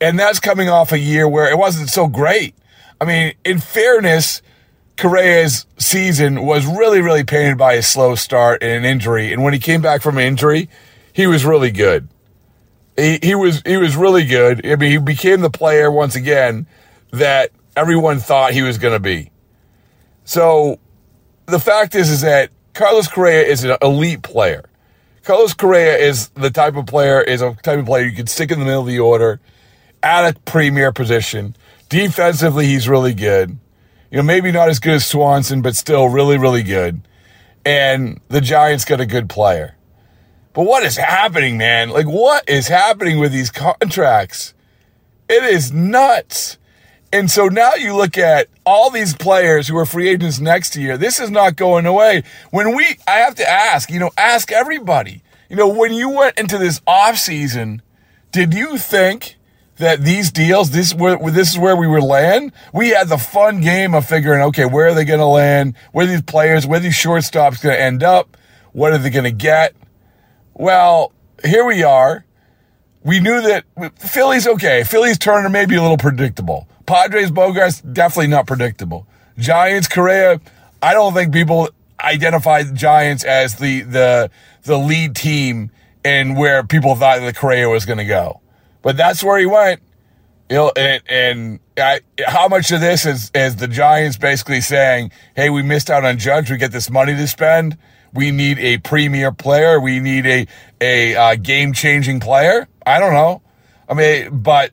And 0.00 0.18
that's 0.18 0.40
coming 0.40 0.68
off 0.68 0.92
a 0.92 0.98
year 0.98 1.28
where 1.28 1.50
it 1.50 1.58
wasn't 1.58 1.88
so 1.88 2.06
great. 2.06 2.54
I 3.00 3.04
mean, 3.04 3.34
in 3.44 3.58
fairness, 3.58 4.42
Correa's 4.96 5.66
season 5.76 6.44
was 6.44 6.66
really, 6.66 7.00
really 7.00 7.24
painted 7.24 7.58
by 7.58 7.74
a 7.74 7.82
slow 7.82 8.14
start 8.14 8.62
and 8.62 8.70
an 8.70 8.84
injury. 8.84 9.32
And 9.32 9.42
when 9.42 9.52
he 9.52 9.58
came 9.58 9.82
back 9.82 10.02
from 10.02 10.18
injury, 10.18 10.68
he 11.12 11.26
was 11.26 11.44
really 11.44 11.70
good. 11.70 12.08
He, 12.96 13.18
he 13.22 13.34
was 13.34 13.60
he 13.66 13.76
was 13.76 13.96
really 13.96 14.24
good. 14.24 14.64
I 14.64 14.76
mean, 14.76 14.92
he 14.92 14.98
became 14.98 15.40
the 15.40 15.50
player 15.50 15.90
once 15.90 16.14
again 16.14 16.66
that 17.10 17.50
everyone 17.76 18.20
thought 18.20 18.52
he 18.52 18.62
was 18.62 18.78
going 18.78 18.94
to 18.94 19.00
be. 19.00 19.30
So 20.24 20.78
the 21.46 21.58
fact 21.58 21.94
is, 21.94 22.10
is 22.10 22.20
that 22.20 22.50
Carlos 22.72 23.08
Correa 23.08 23.42
is 23.42 23.64
an 23.64 23.76
elite 23.82 24.22
player. 24.22 24.64
Carlos 25.24 25.54
Correa 25.54 25.96
is 25.96 26.28
the 26.30 26.50
type 26.50 26.76
of 26.76 26.86
player 26.86 27.20
is 27.20 27.40
a 27.40 27.54
type 27.62 27.78
of 27.78 27.86
player 27.86 28.04
you 28.04 28.14
can 28.14 28.26
stick 28.26 28.50
in 28.50 28.58
the 28.58 28.64
middle 28.64 28.82
of 28.82 28.86
the 28.86 29.00
order 29.00 29.40
at 30.02 30.28
a 30.28 30.38
premier 30.40 30.92
position. 30.92 31.56
Defensively, 31.88 32.66
he's 32.66 32.88
really 32.88 33.14
good. 33.14 33.58
You 34.14 34.18
know, 34.18 34.26
maybe 34.26 34.52
not 34.52 34.68
as 34.68 34.78
good 34.78 34.92
as 34.92 35.04
Swanson, 35.04 35.60
but 35.60 35.74
still 35.74 36.08
really, 36.08 36.38
really 36.38 36.62
good. 36.62 37.00
And 37.64 38.20
the 38.28 38.40
Giants 38.40 38.84
got 38.84 39.00
a 39.00 39.06
good 39.06 39.28
player. 39.28 39.74
But 40.52 40.66
what 40.66 40.84
is 40.84 40.96
happening, 40.96 41.58
man? 41.58 41.88
Like, 41.90 42.06
what 42.06 42.48
is 42.48 42.68
happening 42.68 43.18
with 43.18 43.32
these 43.32 43.50
contracts? 43.50 44.54
It 45.28 45.42
is 45.42 45.72
nuts. 45.72 46.58
And 47.12 47.28
so 47.28 47.48
now 47.48 47.74
you 47.74 47.96
look 47.96 48.16
at 48.16 48.46
all 48.64 48.88
these 48.88 49.16
players 49.16 49.66
who 49.66 49.76
are 49.76 49.84
free 49.84 50.08
agents 50.08 50.38
next 50.38 50.76
year. 50.76 50.96
This 50.96 51.18
is 51.18 51.28
not 51.28 51.56
going 51.56 51.84
away. 51.84 52.22
When 52.52 52.76
we, 52.76 52.98
I 53.08 53.16
have 53.16 53.34
to 53.34 53.50
ask, 53.50 53.90
you 53.90 53.98
know, 53.98 54.12
ask 54.16 54.52
everybody, 54.52 55.24
you 55.50 55.56
know, 55.56 55.66
when 55.66 55.92
you 55.92 56.08
went 56.10 56.38
into 56.38 56.56
this 56.56 56.80
off 56.86 57.16
season, 57.16 57.82
did 58.30 58.54
you 58.54 58.78
think 58.78 59.38
that 59.76 60.02
these 60.02 60.30
deals, 60.30 60.70
this 60.70 60.94
where 60.94 61.18
this 61.30 61.52
is 61.52 61.58
where 61.58 61.76
we 61.76 61.86
would 61.86 62.02
land? 62.02 62.52
We 62.72 62.90
had 62.90 63.08
the 63.08 63.18
fun 63.18 63.60
game 63.60 63.94
of 63.94 64.06
figuring, 64.06 64.42
okay, 64.42 64.64
where 64.64 64.88
are 64.88 64.94
they 64.94 65.04
going 65.04 65.20
to 65.20 65.26
land? 65.26 65.74
Where 65.92 66.06
these 66.06 66.22
players, 66.22 66.66
where 66.66 66.80
these 66.80 66.94
shortstops 66.94 67.62
going 67.62 67.76
to 67.76 67.80
end 67.80 68.02
up? 68.02 68.36
What 68.72 68.92
are 68.92 68.98
they 68.98 69.10
going 69.10 69.24
to 69.24 69.32
get? 69.32 69.74
Well, 70.54 71.12
here 71.44 71.64
we 71.64 71.82
are. 71.82 72.24
We 73.02 73.20
knew 73.20 73.40
that 73.42 73.64
Philly's 73.98 74.46
okay. 74.46 74.84
Philly's 74.84 75.18
Turner 75.18 75.48
may 75.48 75.66
be 75.66 75.76
a 75.76 75.82
little 75.82 75.98
predictable. 75.98 76.68
Padres 76.86 77.30
Bogaerts 77.30 77.92
definitely 77.92 78.28
not 78.28 78.46
predictable. 78.46 79.06
Giants 79.38 79.88
Correa, 79.88 80.40
I 80.82 80.94
don't 80.94 81.12
think 81.12 81.32
people 81.32 81.68
identify 82.00 82.62
Giants 82.62 83.24
as 83.24 83.56
the 83.56 83.82
the 83.82 84.30
the 84.62 84.78
lead 84.78 85.16
team 85.16 85.70
and 86.04 86.36
where 86.36 86.62
people 86.62 86.94
thought 86.94 87.20
the 87.20 87.32
Correa 87.32 87.68
was 87.68 87.84
going 87.84 87.98
to 87.98 88.04
go. 88.04 88.40
But 88.84 88.98
that's 88.98 89.24
where 89.24 89.38
he 89.38 89.46
went. 89.46 89.80
And, 90.50 91.02
and 91.08 91.60
I, 91.76 92.00
how 92.26 92.46
much 92.48 92.70
of 92.70 92.80
this 92.80 93.06
is, 93.06 93.32
is 93.34 93.56
the 93.56 93.66
Giants 93.66 94.18
basically 94.18 94.60
saying, 94.60 95.10
hey, 95.34 95.50
we 95.50 95.62
missed 95.62 95.90
out 95.90 96.04
on 96.04 96.18
Judge. 96.18 96.50
We 96.50 96.58
get 96.58 96.70
this 96.70 96.90
money 96.90 97.16
to 97.16 97.26
spend. 97.26 97.78
We 98.12 98.30
need 98.30 98.58
a 98.58 98.78
premier 98.78 99.32
player. 99.32 99.80
We 99.80 99.98
need 99.98 100.26
a, 100.26 100.46
a 100.80 101.16
uh, 101.16 101.34
game 101.36 101.72
changing 101.72 102.20
player. 102.20 102.68
I 102.86 103.00
don't 103.00 103.14
know. 103.14 103.42
I 103.88 103.94
mean, 103.94 104.38
but 104.38 104.70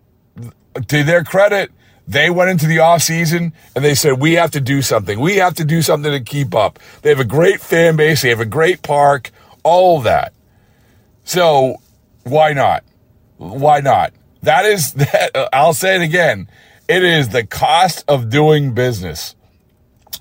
to 0.88 1.03
their 1.03 1.24
credit, 1.24 1.72
they 2.06 2.30
went 2.30 2.50
into 2.50 2.68
the 2.68 2.77
offseason 2.77 3.53
and 3.74 3.86
they 3.86 3.96
said, 3.96 4.20
we 4.20 4.34
have 4.34 4.51
to 4.51 4.62
do 4.62 4.82
something. 4.82 5.22
We 5.22 5.38
have 5.38 5.56
to 5.56 5.65
do 5.65 5.82
something 5.82 6.12
to 6.12 6.20
keep 6.20 6.53
up. 6.53 6.80
They 7.01 7.10
have 7.10 7.22
a 7.22 7.25
great 7.25 7.62
fan 7.62 7.96
base. 7.96 8.22
They 8.22 8.30
have 8.30 8.41
a 8.41 8.46
great 8.46 8.84
park, 8.84 9.32
all 9.63 10.01
that. 10.01 10.34
So 11.24 11.77
why 12.24 12.51
not? 12.51 12.84
Why 13.41 13.79
not? 13.79 14.13
That 14.43 14.65
is 14.65 14.93
that. 14.95 15.36
Uh, 15.36 15.50
I'll 15.51 15.74
say 15.74 15.95
it 15.95 16.01
again. 16.01 16.48
It 16.88 17.03
is 17.03 17.29
the 17.29 17.45
cost 17.45 18.03
of 18.07 18.29
doing 18.29 18.74
business. 18.74 19.36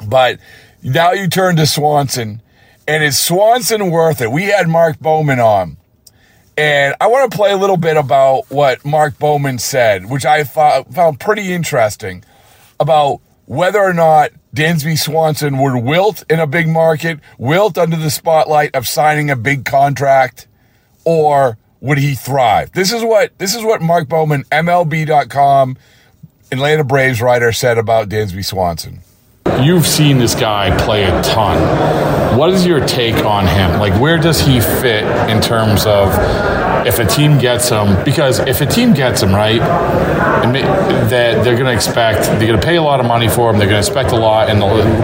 But 0.06 0.38
now 0.82 1.12
you 1.12 1.28
turn 1.28 1.56
to 1.56 1.66
Swanson 1.66 2.42
and 2.86 3.04
is 3.04 3.18
Swanson 3.18 3.90
worth 3.90 4.20
it? 4.20 4.30
We 4.30 4.44
had 4.44 4.68
Mark 4.68 4.98
Bowman 4.98 5.40
on 5.40 5.76
and 6.60 6.94
I 7.00 7.06
want 7.06 7.30
to 7.30 7.36
play 7.36 7.52
a 7.52 7.56
little 7.56 7.78
bit 7.78 7.96
about 7.96 8.50
what 8.50 8.84
Mark 8.84 9.18
Bowman 9.18 9.58
said, 9.58 10.10
which 10.10 10.26
I 10.26 10.44
found 10.44 11.18
pretty 11.18 11.54
interesting 11.54 12.22
about 12.78 13.22
whether 13.46 13.80
or 13.80 13.94
not 13.94 14.30
Dansby 14.54 14.98
Swanson 14.98 15.56
would 15.56 15.82
wilt 15.82 16.22
in 16.28 16.38
a 16.38 16.46
big 16.46 16.68
market, 16.68 17.18
wilt 17.38 17.78
under 17.78 17.96
the 17.96 18.10
spotlight 18.10 18.74
of 18.74 18.86
signing 18.86 19.30
a 19.30 19.36
big 19.36 19.64
contract, 19.64 20.48
or 21.04 21.56
would 21.80 21.98
he 21.98 22.14
thrive? 22.14 22.72
This 22.72 22.92
is 22.92 23.02
what 23.02 23.36
this 23.38 23.54
is 23.54 23.64
what 23.64 23.82
Mark 23.82 24.08
Bowman, 24.08 24.44
MLB.com, 24.44 25.76
Atlanta 26.52 26.84
Braves 26.84 27.20
writer 27.20 27.52
said 27.52 27.78
about 27.78 28.08
Dansby 28.08 28.44
Swanson. 28.44 29.00
You've 29.62 29.86
seen 29.86 30.18
this 30.18 30.34
guy 30.34 30.76
play 30.84 31.04
a 31.04 31.22
ton. 31.22 32.38
What 32.38 32.50
is 32.50 32.66
your 32.66 32.84
take 32.86 33.24
on 33.24 33.46
him? 33.46 33.78
Like, 33.78 33.98
where 34.00 34.18
does 34.18 34.40
he 34.40 34.60
fit 34.60 35.04
in 35.28 35.40
terms 35.40 35.84
of 35.86 36.14
if 36.86 36.98
a 36.98 37.04
team 37.04 37.38
gets 37.38 37.68
him? 37.68 38.02
Because 38.04 38.38
if 38.40 38.60
a 38.60 38.66
team 38.66 38.94
gets 38.94 39.22
him, 39.22 39.34
right, 39.34 39.60
that 41.10 41.44
they're 41.44 41.56
going 41.56 41.66
to 41.66 41.72
expect, 41.72 42.22
they're 42.22 42.46
going 42.46 42.60
to 42.60 42.66
pay 42.66 42.76
a 42.76 42.82
lot 42.82 43.00
of 43.00 43.06
money 43.06 43.28
for 43.28 43.50
him, 43.50 43.58
they're 43.58 43.68
going 43.68 43.82
to 43.82 43.86
expect 43.86 44.12
a 44.12 44.16
lot, 44.16 44.48
and 44.48 44.60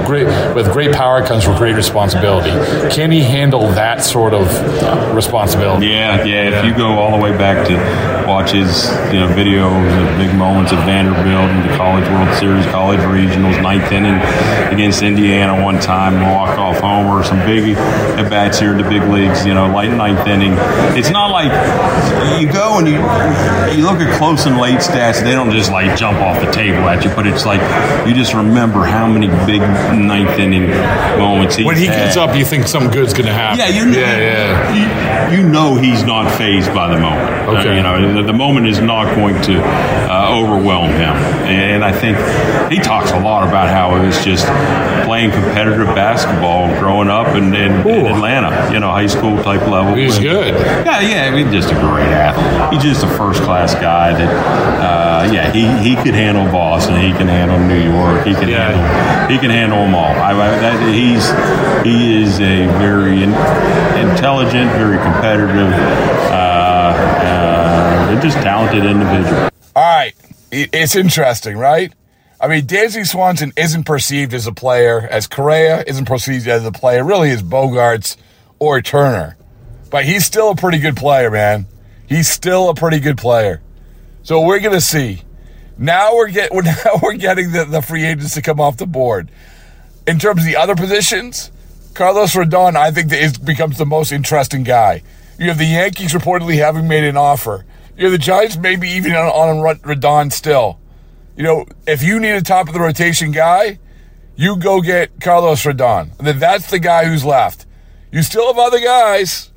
great, 0.07 0.27
with 0.55 0.73
great 0.73 0.95
power 0.95 1.25
comes 1.25 1.47
with 1.47 1.59
great 1.59 1.75
responsibility. 1.75 2.51
Can 2.95 3.11
he 3.11 3.21
handle 3.21 3.69
that 3.73 4.03
sort 4.03 4.33
of 4.33 4.47
responsibility? 5.15 5.89
Yeah, 5.89 6.25
yeah. 6.25 6.61
If 6.61 6.65
you 6.65 6.75
go 6.75 6.99
all 6.99 7.17
the 7.17 7.23
way 7.23 7.37
back 7.37 7.67
to 7.69 8.27
watch 8.27 8.53
his 8.53 8.87
you 9.13 9.21
know, 9.21 9.29
videos 9.29 9.87
of 10.01 10.19
big 10.19 10.35
moments 10.35 10.73
at 10.73 10.85
Vanderbilt 10.87 11.27
and 11.27 11.71
the 11.71 11.77
College 11.77 12.09
World 12.09 12.37
Series, 12.39 12.65
College 12.67 13.01
Regionals, 13.01 13.61
ninth 13.63 13.93
inning 13.93 14.19
against 14.73 15.03
Indiana 15.03 15.63
one 15.63 15.79
time, 15.81 16.21
walk 16.33 16.59
off 16.59 16.81
homer, 16.81 17.23
some 17.25 17.39
big 17.41 17.77
at 17.77 18.29
bats 18.31 18.59
here 18.59 18.73
in 18.73 18.79
the 18.79 18.89
big 18.89 19.03
leagues, 19.05 19.45
you 19.47 19.55
know, 19.55 19.67
late 19.75 19.91
ninth 19.93 20.27
inning. 20.27 20.55
It's 20.97 21.11
not 21.11 21.31
like 21.31 21.51
you 22.41 22.51
go 22.51 22.79
and 22.79 22.87
you 22.87 22.97
you 23.77 23.85
look 23.85 24.01
at 24.01 24.17
close 24.19 24.47
and 24.47 24.59
late 24.59 24.79
stats, 24.79 25.23
they 25.23 25.33
don't 25.33 25.51
just 25.51 25.71
like 25.71 25.97
jump 25.99 26.19
off 26.19 26.45
the 26.45 26.51
table 26.51 26.89
at 26.89 27.05
you, 27.05 27.11
but 27.15 27.27
it's 27.27 27.45
like 27.47 27.61
you 28.07 28.15
just 28.15 28.35
remember 28.35 28.85
how 28.85 29.07
many 29.07 29.29
big 29.47 29.61
ninth 29.61 30.39
inning 30.39 30.69
moments 31.19 31.57
When 31.59 31.77
he 31.77 31.87
had. 31.87 32.07
gets 32.07 32.17
up, 32.17 32.37
you 32.37 32.45
think 32.45 32.67
something 32.69 32.91
good's 32.91 33.13
going 33.13 33.27
to 33.27 33.33
happen. 33.33 33.59
Yeah, 33.59 33.69
you 33.69 33.91
yeah, 33.93 34.19
yeah. 34.19 34.75
You, 34.75 35.06
you 35.33 35.49
know 35.49 35.77
he's 35.77 36.03
not 36.05 36.31
phased 36.37 36.73
by 36.75 36.89
the 36.89 36.99
moment. 37.01 37.31
Okay. 37.49 37.71
Uh, 37.71 37.75
you 37.77 37.83
know, 37.83 38.15
the, 38.15 38.23
the 38.23 38.33
moment 38.33 38.67
is 38.67 38.81
not 38.81 39.15
going 39.15 39.41
to 39.43 39.61
uh, 39.63 40.31
overwhelm 40.37 40.91
him. 40.91 41.17
And 41.47 41.85
I 41.85 41.93
think 41.93 42.17
he 42.73 42.79
talks 42.81 43.11
a 43.13 43.19
lot 43.21 43.47
about 43.49 43.69
how 43.69 43.97
it 43.97 44.05
was 44.07 44.25
just 44.25 44.47
playing 45.07 45.31
competitive 45.31 45.87
basketball 45.95 46.69
growing 46.81 47.09
up 47.09 47.29
in, 47.37 47.55
in, 47.55 47.87
in 47.87 48.07
Atlanta, 48.07 48.73
you 48.73 48.81
know, 48.81 48.91
high 48.91 49.07
school 49.07 49.41
type 49.43 49.67
level. 49.69 49.95
He's 49.95 50.19
good. 50.19 50.55
Yeah, 50.55 51.01
yeah, 51.01 51.37
he's 51.37 51.53
just 51.53 51.71
a 51.73 51.75
great 51.79 52.09
athlete. 52.09 52.73
He's 52.75 52.83
just 52.83 53.05
a 53.05 53.09
first 53.17 53.43
class 53.43 53.75
guy 53.75 54.13
that, 54.13 54.29
uh, 54.81 55.33
yeah, 55.33 55.53
he, 55.53 55.67
he 55.89 55.95
could 55.97 56.15
handle 56.15 56.45
Boston, 56.51 57.01
he 57.01 57.13
can 57.13 57.29
handle 57.29 57.59
New 57.61 57.81
York, 57.81 58.27
he 58.27 58.35
can 58.35 58.49
Yeah. 58.49 58.71
handle 58.73 59.27
he 59.31 59.39
can 59.39 59.51
handle 59.51 59.79
them 59.79 59.95
all. 59.95 60.05
I, 60.07 60.31
I, 60.31 60.35
that, 60.61 60.95
he's 60.95 61.27
he 61.85 62.23
is 62.23 62.39
a 62.41 62.67
very 62.79 63.23
in, 63.25 63.31
intelligent, 64.09 64.71
very 64.73 64.99
competitive, 65.13 65.73
uh, 65.73 66.97
uh, 67.23 68.09
and 68.11 68.23
just 68.23 68.37
talented 68.39 68.85
individual. 68.85 69.51
All 69.75 69.83
right, 69.83 70.15
it's 70.51 70.97
interesting, 70.97 71.57
right? 71.57 71.93
I 72.41 72.49
mean, 72.49 72.67
Dansby 72.67 73.07
Swanson 73.07 73.53
isn't 73.57 73.85
perceived 73.85 74.35
as 74.35 74.47
a 74.47 74.53
player, 74.53 75.09
as 75.11 75.27
Correa 75.27 75.85
isn't 75.87 76.05
perceived 76.07 76.47
as 76.49 76.67
a 76.67 76.73
player, 76.73 77.03
really 77.05 77.31
as 77.31 77.43
Bogaerts 77.43 78.17
or 78.59 78.83
Turner. 78.83 79.37
But 79.91 80.05
he's 80.05 80.27
still 80.27 80.51
a 80.51 80.57
pretty 80.57 80.79
good 80.79 80.97
player, 80.97 81.31
man. 81.31 81.67
He's 82.07 82.29
still 82.29 82.69
a 82.69 82.75
pretty 82.75 83.01
good 83.01 83.17
player. 83.17 83.63
So 84.23 84.41
we're 84.41 84.61
gonna 84.61 84.81
see. 84.81 85.23
Now 85.79 86.15
we're 86.15 86.29
get 86.29 86.53
now 86.65 87.01
we're 87.03 87.15
getting 87.15 87.53
the, 87.53 87.65
the 87.65 87.81
free 87.81 88.05
agents 88.05 88.35
to 88.35 88.43
come 88.43 88.61
off 88.61 88.77
the 88.77 88.87
board. 88.87 89.31
In 90.07 90.19
terms 90.19 90.41
of 90.41 90.47
the 90.47 90.57
other 90.57 90.77
positions, 90.77 91.51
Carlos 91.97 92.35
Rodon, 92.35 92.77
I 92.77 92.91
think, 92.91 93.11
is, 93.11 93.39
becomes 93.39 93.79
the 93.79 93.87
most 93.87 94.13
interesting 94.13 94.65
guy. 94.65 95.03
You 95.39 95.49
have 95.49 95.57
the 95.57 95.65
Yankees 95.65 96.13
reportedly 96.13 96.57
having 96.59 96.87
made 96.87 97.05
an 97.05 97.17
offer. 97.17 97.65
You 97.97 98.05
have 98.05 98.13
the 98.13 98.19
Giants 98.19 98.59
maybe 98.59 98.87
even 98.91 99.13
on, 99.13 99.29
on 99.29 99.79
Rodon 99.79 100.31
still. 100.31 100.79
You 101.39 101.45
know, 101.45 101.65
if 101.87 102.03
you 102.03 102.21
need 102.21 102.33
a 102.33 102.43
top 102.43 102.69
of 102.69 102.75
the 102.75 102.81
rotation 102.81 103.33
guy, 103.33 103.79
you 104.37 104.59
go 104.59 104.83
get 104.83 105.23
Carlos 105.23 105.63
Rodon. 105.63 106.15
Then 106.19 106.39
that's 106.39 106.71
the 106.71 106.79
guy 106.79 107.07
who's 107.07 107.25
left. 107.25 107.65
You 108.13 108.23
still 108.23 108.47
have 108.49 108.59
other 108.59 108.81
guys. 108.81 109.51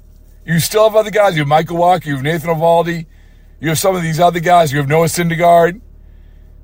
You 0.45 0.61
still 0.61 0.85
have 0.85 0.95
other 0.95 1.11
guys. 1.11 1.35
You 1.35 1.41
have 1.41 1.49
Michael 1.49 1.77
Wacha. 1.77 2.05
you 2.05 2.15
have 2.15 2.23
Nathan 2.23 2.51
Eovaldi, 2.51 3.05
you 3.59 3.67
have 3.67 3.79
some 3.79 3.97
of 3.97 4.01
these 4.01 4.21
other 4.21 4.39
guys. 4.39 4.71
You 4.71 4.77
have 4.77 4.87
Noah 4.87 5.07
Syndergaard. 5.07 5.81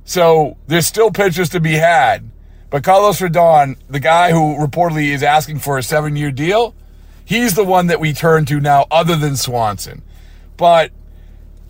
So 0.06 0.56
there's 0.68 0.88
still 0.88 1.12
pitchers 1.12 1.50
to 1.50 1.60
be 1.60 1.74
had. 1.74 2.32
But 2.70 2.84
Carlos 2.84 3.20
Rodon, 3.20 3.78
the 3.88 4.00
guy 4.00 4.32
who 4.32 4.56
reportedly 4.58 5.10
is 5.10 5.24
asking 5.24 5.60
for 5.60 5.78
a 5.78 5.84
seven 5.84 6.16
year 6.16 6.32
deal, 6.32 6.76
he's 7.24 7.56
the 7.56 7.64
one 7.64 7.88
that 7.88 8.00
we 8.00 8.14
turn 8.14 8.46
to 8.46 8.60
now, 8.60 8.86
other 8.92 9.16
than 9.16 9.36
Swanson. 9.38 10.02
But 10.58 10.92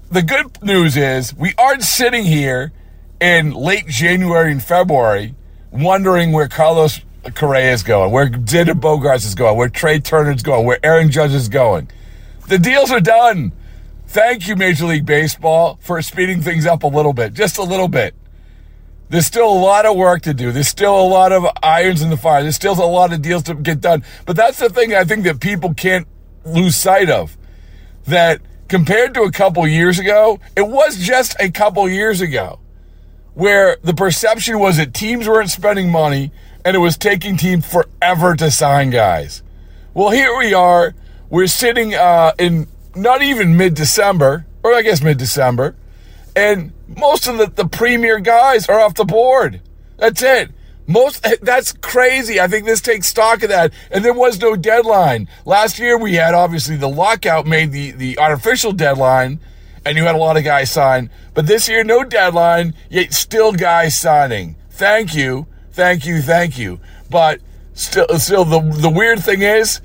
the 0.10 0.22
good 0.22 0.62
news 0.64 0.96
is 0.96 1.36
we 1.36 1.54
aren't 1.58 1.84
sitting 1.84 2.26
here 2.26 2.72
in 3.20 3.52
late 3.52 3.88
January 3.88 4.52
and 4.52 4.64
February 4.64 5.36
wondering 5.72 6.32
where 6.32 6.48
Carlos 6.48 7.02
Correa 7.34 7.74
is 7.74 7.84
going, 7.84 8.12
where 8.12 8.28
Xander 8.30 8.80
Bogaerts 8.80 9.26
is 9.26 9.36
going, 9.36 9.58
where 9.58 9.70
Trea 9.70 10.00
Turner 10.00 10.32
is 10.32 10.44
going, 10.44 10.66
where 10.66 10.80
Aaron 10.84 11.12
Judge 11.12 11.34
is 11.34 11.50
going. 11.50 11.90
The 12.48 12.60
deals 12.60 12.92
are 12.92 13.00
done. 13.00 13.52
Thank 14.08 14.48
you, 14.48 14.56
Major 14.56 14.86
League 14.86 15.06
Baseball, 15.06 15.80
for 15.82 16.02
speeding 16.02 16.42
things 16.42 16.66
up 16.66 16.84
a 16.84 16.88
little 16.88 17.14
bit, 17.14 17.34
just 17.34 17.58
a 17.58 17.64
little 17.64 17.88
bit. 17.88 18.14
There's 19.10 19.26
still 19.26 19.50
a 19.50 19.60
lot 19.60 19.86
of 19.86 19.96
work 19.96 20.24
to 20.24 20.34
do. 20.34 20.52
There's 20.52 20.68
still 20.68 21.00
a 21.00 21.08
lot 21.08 21.32
of 21.32 21.46
irons 21.62 22.02
in 22.02 22.10
the 22.10 22.18
fire. 22.18 22.42
There's 22.42 22.56
still 22.56 22.74
a 22.74 22.86
lot 22.86 23.14
of 23.14 23.22
deals 23.22 23.44
to 23.44 23.54
get 23.54 23.82
done. 23.82 24.04
But 24.26 24.36
that's 24.36 24.60
the 24.60 24.70
thing 24.70 24.96
I 24.96 25.04
think 25.04 25.24
that 25.26 25.40
people 25.40 25.74
can't 25.74 26.08
lose 26.44 26.76
sight 26.76 27.10
of. 27.10 27.38
That 28.06 28.42
compared 28.68 29.14
to 29.16 29.22
a 29.22 29.32
couple 29.32 29.68
years 29.68 30.00
ago, 30.00 30.40
it 30.56 30.68
was 30.68 30.98
just 30.98 31.36
a 31.40 31.52
couple 31.52 31.88
years 31.88 32.22
ago 32.22 32.60
where 33.36 33.78
the 33.84 33.94
perception 33.94 34.60
was 34.60 34.78
that 34.78 34.94
teams 34.94 35.28
weren't 35.28 35.50
spending 35.50 35.92
money 35.92 36.32
and 36.64 36.76
it 36.76 36.80
was 36.80 36.98
taking 36.98 37.38
teams 37.38 37.66
forever 37.66 38.36
to 38.36 38.50
sign 38.50 38.90
guys. 38.90 39.44
Well, 39.94 40.10
here 40.10 40.36
we 40.38 40.54
are. 40.54 40.96
We're 41.30 41.48
sitting 41.48 41.94
uh, 41.94 42.34
in 42.40 42.68
not 42.96 43.22
even 43.22 43.56
mid 43.56 43.76
December, 43.76 44.46
or 44.64 44.74
I 44.74 44.82
guess 44.82 45.02
mid 45.02 45.18
December, 45.18 45.76
and 46.36 46.74
most 46.88 47.28
of 47.28 47.38
the, 47.38 47.48
the 47.48 47.68
premier 47.68 48.20
guys 48.20 48.68
are 48.68 48.80
off 48.80 48.96
the 48.96 49.06
board. 49.06 49.62
That's 49.98 50.22
it. 50.22 50.52
Most 50.88 51.26
that's 51.42 51.72
crazy. 51.74 52.40
I 52.40 52.48
think 52.48 52.66
this 52.66 52.82
takes 52.82 53.08
stock 53.08 53.42
of 53.42 53.50
that. 53.50 53.74
And 53.90 54.06
there 54.06 54.14
was 54.14 54.40
no 54.40 54.56
deadline. 54.56 55.28
Last 55.46 55.80
year 55.80 55.98
we 55.98 56.14
had 56.16 56.36
obviously 56.36 56.76
the 56.76 56.90
lockout 56.90 57.48
made 57.48 57.72
the, 57.72 57.92
the 57.92 58.20
artificial 58.20 58.72
deadline, 58.72 59.40
and 59.84 59.98
you 59.98 60.04
had 60.04 60.16
a 60.16 60.20
lot 60.20 60.38
of 60.38 60.44
guys 60.44 60.70
sign. 60.70 61.10
But 61.34 61.48
this 61.48 61.68
year, 61.68 61.84
no 61.84 62.04
deadline, 62.04 62.76
yet 62.90 63.14
still 63.14 63.52
guys 63.52 63.98
signing. 63.98 64.56
Thank 64.70 65.16
you, 65.16 65.48
thank 65.72 66.06
you, 66.06 66.22
thank 66.22 66.58
you. 66.58 66.80
But 67.10 67.42
still 67.74 68.08
still 68.20 68.46
the 68.46 68.60
the 68.60 68.90
weird 68.90 69.24
thing 69.24 69.42
is, 69.42 69.82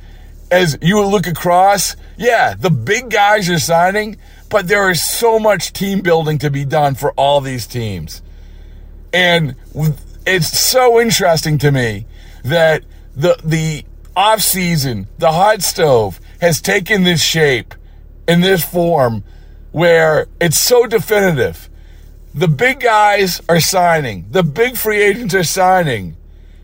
as 0.51 0.77
you 0.83 1.03
look 1.05 1.27
across, 1.27 1.97
yeah, 2.19 2.55
the 2.55 2.71
big 2.71 3.09
guys 3.09 3.49
are 3.49 3.59
signing, 3.59 4.19
but 4.51 4.67
there 4.69 4.91
is 4.91 5.03
so 5.03 5.39
much 5.39 5.73
team 5.73 6.01
building 6.01 6.37
to 6.39 6.51
be 6.51 6.65
done 6.65 6.97
for 6.97 7.13
all 7.13 7.41
these 7.41 7.67
teams. 7.67 8.21
And 9.13 9.55
it's 10.27 10.59
so 10.59 11.01
interesting 11.01 11.57
to 11.59 11.73
me 11.73 12.07
that 12.45 12.85
the 13.17 13.39
the 13.43 13.85
off 14.17 14.41
season, 14.41 15.07
the 15.19 15.33
hot 15.33 15.63
stove 15.63 16.21
has 16.41 16.61
taken 16.61 17.05
this 17.05 17.23
shape 17.23 17.75
in 18.27 18.41
this 18.41 18.65
form 18.65 19.25
where 19.73 20.27
it's 20.41 20.59
so 20.59 20.87
definitive. 20.87 21.69
The 22.35 22.49
big 22.49 22.81
guys 22.81 23.41
are 23.49 23.61
signing, 23.61 24.27
the 24.31 24.43
big 24.43 24.77
free 24.77 25.03
agents 25.03 25.35
are 25.35 25.45
signing, 25.45 26.17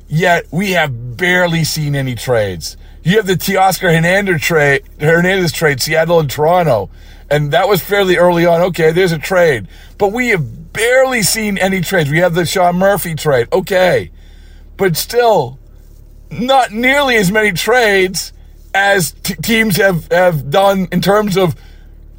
yet 0.09 0.47
we 0.51 0.73
have 0.73 1.17
barely 1.17 1.65
seen 1.65 1.95
any 1.95 2.15
trades. 2.15 2.77
You 3.03 3.17
have 3.17 3.27
the 3.27 3.35
Teoscar 3.35 3.95
Hernandez 3.95 4.43
trade, 4.43 4.83
Hernandez 5.01 5.53
trade, 5.53 5.81
Seattle 5.81 6.21
and 6.21 6.31
Toronto 6.31 6.91
and 7.31 7.53
that 7.53 7.69
was 7.69 7.83
fairly 7.83 8.17
early 8.17 8.47
on. 8.47 8.61
Okay, 8.61 8.93
there's 8.93 9.13
a 9.13 9.19
trade. 9.19 9.69
But 9.99 10.13
we 10.13 10.29
have 10.29 10.73
barely 10.73 11.23
seen 11.23 11.59
any 11.59 11.81
trades. 11.81 12.11
We 12.11 12.19
have 12.19 12.35
the 12.35 12.47
Sean 12.47 12.77
Murphy 12.77 13.15
trade. 13.15 13.49
Okay. 13.53 14.11
But 14.77 14.97
still, 14.97 15.59
not 16.31 16.73
nearly 16.73 17.17
as 17.17 17.33
many 17.33 17.53
trades 17.53 18.33
as 18.75 19.13
t- 19.23 19.35
teams 19.37 19.79
have, 19.79 20.11
have 20.13 20.51
done 20.51 20.87
in 20.93 21.01
terms 21.01 21.37
of 21.37 21.57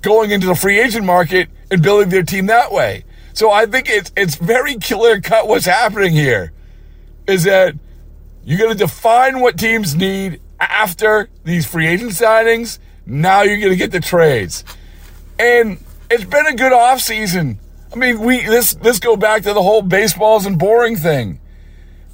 going 0.02 0.32
into 0.32 0.48
the 0.48 0.56
free 0.56 0.80
agent 0.80 1.06
market 1.06 1.50
and 1.70 1.84
building 1.84 2.10
their 2.10 2.24
team 2.24 2.48
that 2.48 2.72
way. 2.72 3.04
So 3.34 3.52
I 3.52 3.68
think 3.68 3.88
it's 3.90 4.12
it's 4.18 4.36
very 4.36 4.76
clear 4.76 5.22
cut 5.22 5.48
what's 5.48 5.66
happening 5.66 6.14
here. 6.14 6.52
Is 7.28 7.44
that 7.44 7.76
you're 8.44 8.58
going 8.58 8.72
to 8.72 8.78
define 8.78 9.42
what 9.42 9.60
teams 9.60 9.96
need 9.96 10.42
after 10.60 11.30
these 11.44 11.66
free 11.66 11.86
agent 11.86 12.12
signings. 12.12 12.80
Now 13.06 13.44
you're 13.44 13.60
going 13.60 13.72
to 13.72 13.78
get 13.78 13.92
the 13.92 14.00
trades. 14.00 14.64
And 15.40 15.78
it's 16.10 16.24
been 16.24 16.48
a 16.48 16.56
good 16.56 16.74
off 16.74 17.00
season. 17.02 17.60
I 17.92 17.96
mean, 17.96 18.20
we 18.20 18.46
this 18.46 18.74
this 18.76 19.00
go 19.00 19.16
back 19.16 19.44
to 19.44 19.54
the 19.54 19.62
whole 19.62 19.82
baseball 19.82 20.38
isn't 20.38 20.58
boring 20.58 20.96
thing. 20.96 21.40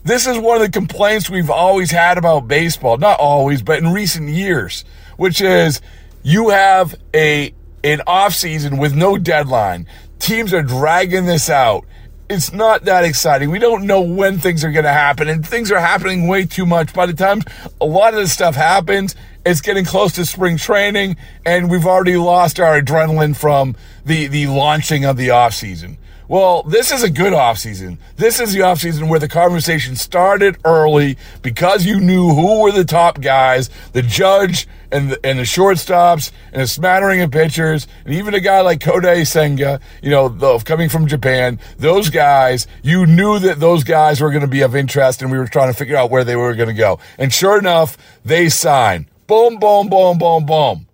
This 0.03 0.27
is 0.27 0.37
one 0.37 0.57
of 0.57 0.61
the 0.61 0.69
complaints 0.69 1.29
we've 1.29 1.49
always 1.49 1.89
had 1.89 2.17
about 2.17 2.47
baseball. 2.47 2.97
Not 2.97 3.19
always, 3.19 3.61
but 3.61 3.79
in 3.79 3.93
recent 3.93 4.29
years, 4.29 4.83
which 5.15 5.41
is 5.41 5.81
you 6.23 6.49
have 6.49 6.95
a 7.13 7.53
an 7.83 8.01
off 8.05 8.33
season 8.33 8.77
with 8.77 8.93
no 8.93 9.17
deadline. 9.17 9.87
Teams 10.19 10.53
are 10.53 10.63
dragging 10.63 11.25
this 11.25 11.49
out. 11.49 11.85
It's 12.29 12.53
not 12.53 12.85
that 12.85 13.03
exciting. 13.03 13.49
We 13.49 13.59
don't 13.59 13.85
know 13.85 14.01
when 14.01 14.39
things 14.39 14.63
are 14.63 14.71
going 14.71 14.85
to 14.85 14.93
happen, 14.93 15.27
and 15.27 15.45
things 15.45 15.71
are 15.71 15.79
happening 15.79 16.27
way 16.27 16.45
too 16.45 16.65
much. 16.65 16.93
By 16.93 17.05
the 17.05 17.13
time 17.13 17.41
a 17.79 17.85
lot 17.85 18.13
of 18.13 18.19
this 18.19 18.33
stuff 18.33 18.55
happens, 18.55 19.15
it's 19.45 19.61
getting 19.61 19.85
close 19.85 20.13
to 20.13 20.25
spring 20.25 20.57
training, 20.57 21.17
and 21.45 21.69
we've 21.69 21.85
already 21.85 22.17
lost 22.17 22.59
our 22.59 22.81
adrenaline 22.81 23.35
from 23.35 23.75
the, 24.05 24.27
the 24.27 24.47
launching 24.47 25.05
of 25.05 25.17
the 25.17 25.29
offseason. 25.29 25.97
Well, 26.29 26.63
this 26.63 26.91
is 26.91 27.03
a 27.03 27.09
good 27.09 27.33
offseason. 27.33 27.97
This 28.15 28.39
is 28.39 28.53
the 28.53 28.61
offseason 28.61 29.09
where 29.09 29.19
the 29.19 29.27
conversation 29.27 29.97
started 29.97 30.57
early 30.63 31.17
because 31.41 31.85
you 31.85 31.99
knew 31.99 32.33
who 32.33 32.61
were 32.61 32.71
the 32.71 32.85
top 32.85 33.19
guys, 33.19 33.69
the 33.91 34.01
judge 34.01 34.65
and 34.89 35.11
the, 35.11 35.25
and 35.25 35.37
the 35.37 35.43
shortstops 35.43 36.31
and 36.53 36.61
a 36.61 36.67
smattering 36.67 37.21
of 37.21 37.29
pitchers, 37.31 37.87
and 38.05 38.13
even 38.13 38.33
a 38.33 38.39
guy 38.39 38.61
like 38.61 38.79
Kodai 38.79 39.27
Senga, 39.27 39.81
you 40.01 40.09
know, 40.09 40.29
the, 40.29 40.59
coming 40.59 40.87
from 40.87 41.07
Japan. 41.07 41.59
Those 41.77 42.09
guys, 42.09 42.67
you 42.81 43.05
knew 43.05 43.39
that 43.39 43.59
those 43.59 43.83
guys 43.83 44.21
were 44.21 44.29
going 44.29 44.41
to 44.41 44.47
be 44.47 44.61
of 44.61 44.75
interest, 44.75 45.21
and 45.21 45.31
we 45.31 45.37
were 45.37 45.47
trying 45.47 45.71
to 45.71 45.77
figure 45.77 45.97
out 45.97 46.09
where 46.09 46.23
they 46.23 46.37
were 46.37 46.55
going 46.55 46.69
to 46.69 46.73
go. 46.73 46.99
And 47.17 47.33
sure 47.33 47.59
enough, 47.59 47.97
they 48.23 48.47
signed. 48.47 49.07
Boom, 49.33 49.57
boom, 49.57 49.87
boom, 49.87 50.19
boom, 50.19 50.45
boom. 50.45 50.87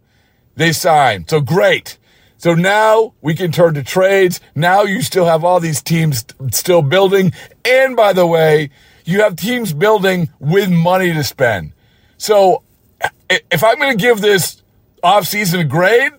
They 0.56 0.72
signed. 0.72 1.30
So 1.30 1.42
great. 1.42 1.98
So 2.38 2.54
now 2.54 3.14
we 3.22 3.36
can 3.36 3.52
turn 3.52 3.74
to 3.74 3.84
trades. 3.84 4.40
Now 4.56 4.84
you 4.84 5.02
still 5.02 5.26
have 5.26 5.44
all 5.44 5.60
these 5.60 5.82
teams 5.82 6.24
still 6.52 6.82
building. 6.82 7.34
And 7.66 7.98
by 7.98 8.14
the 8.14 8.26
way, 8.26 8.70
you 9.04 9.24
have 9.24 9.36
teams 9.36 9.74
building 9.74 10.30
with 10.40 10.70
money 10.70 11.12
to 11.12 11.22
spend. 11.22 11.74
So 12.18 12.64
if 13.30 13.62
I'm 13.62 13.78
going 13.78 13.98
to 13.98 14.02
give 14.02 14.22
this 14.22 14.64
offseason 15.04 15.60
a 15.60 15.66
grade, 15.66 16.14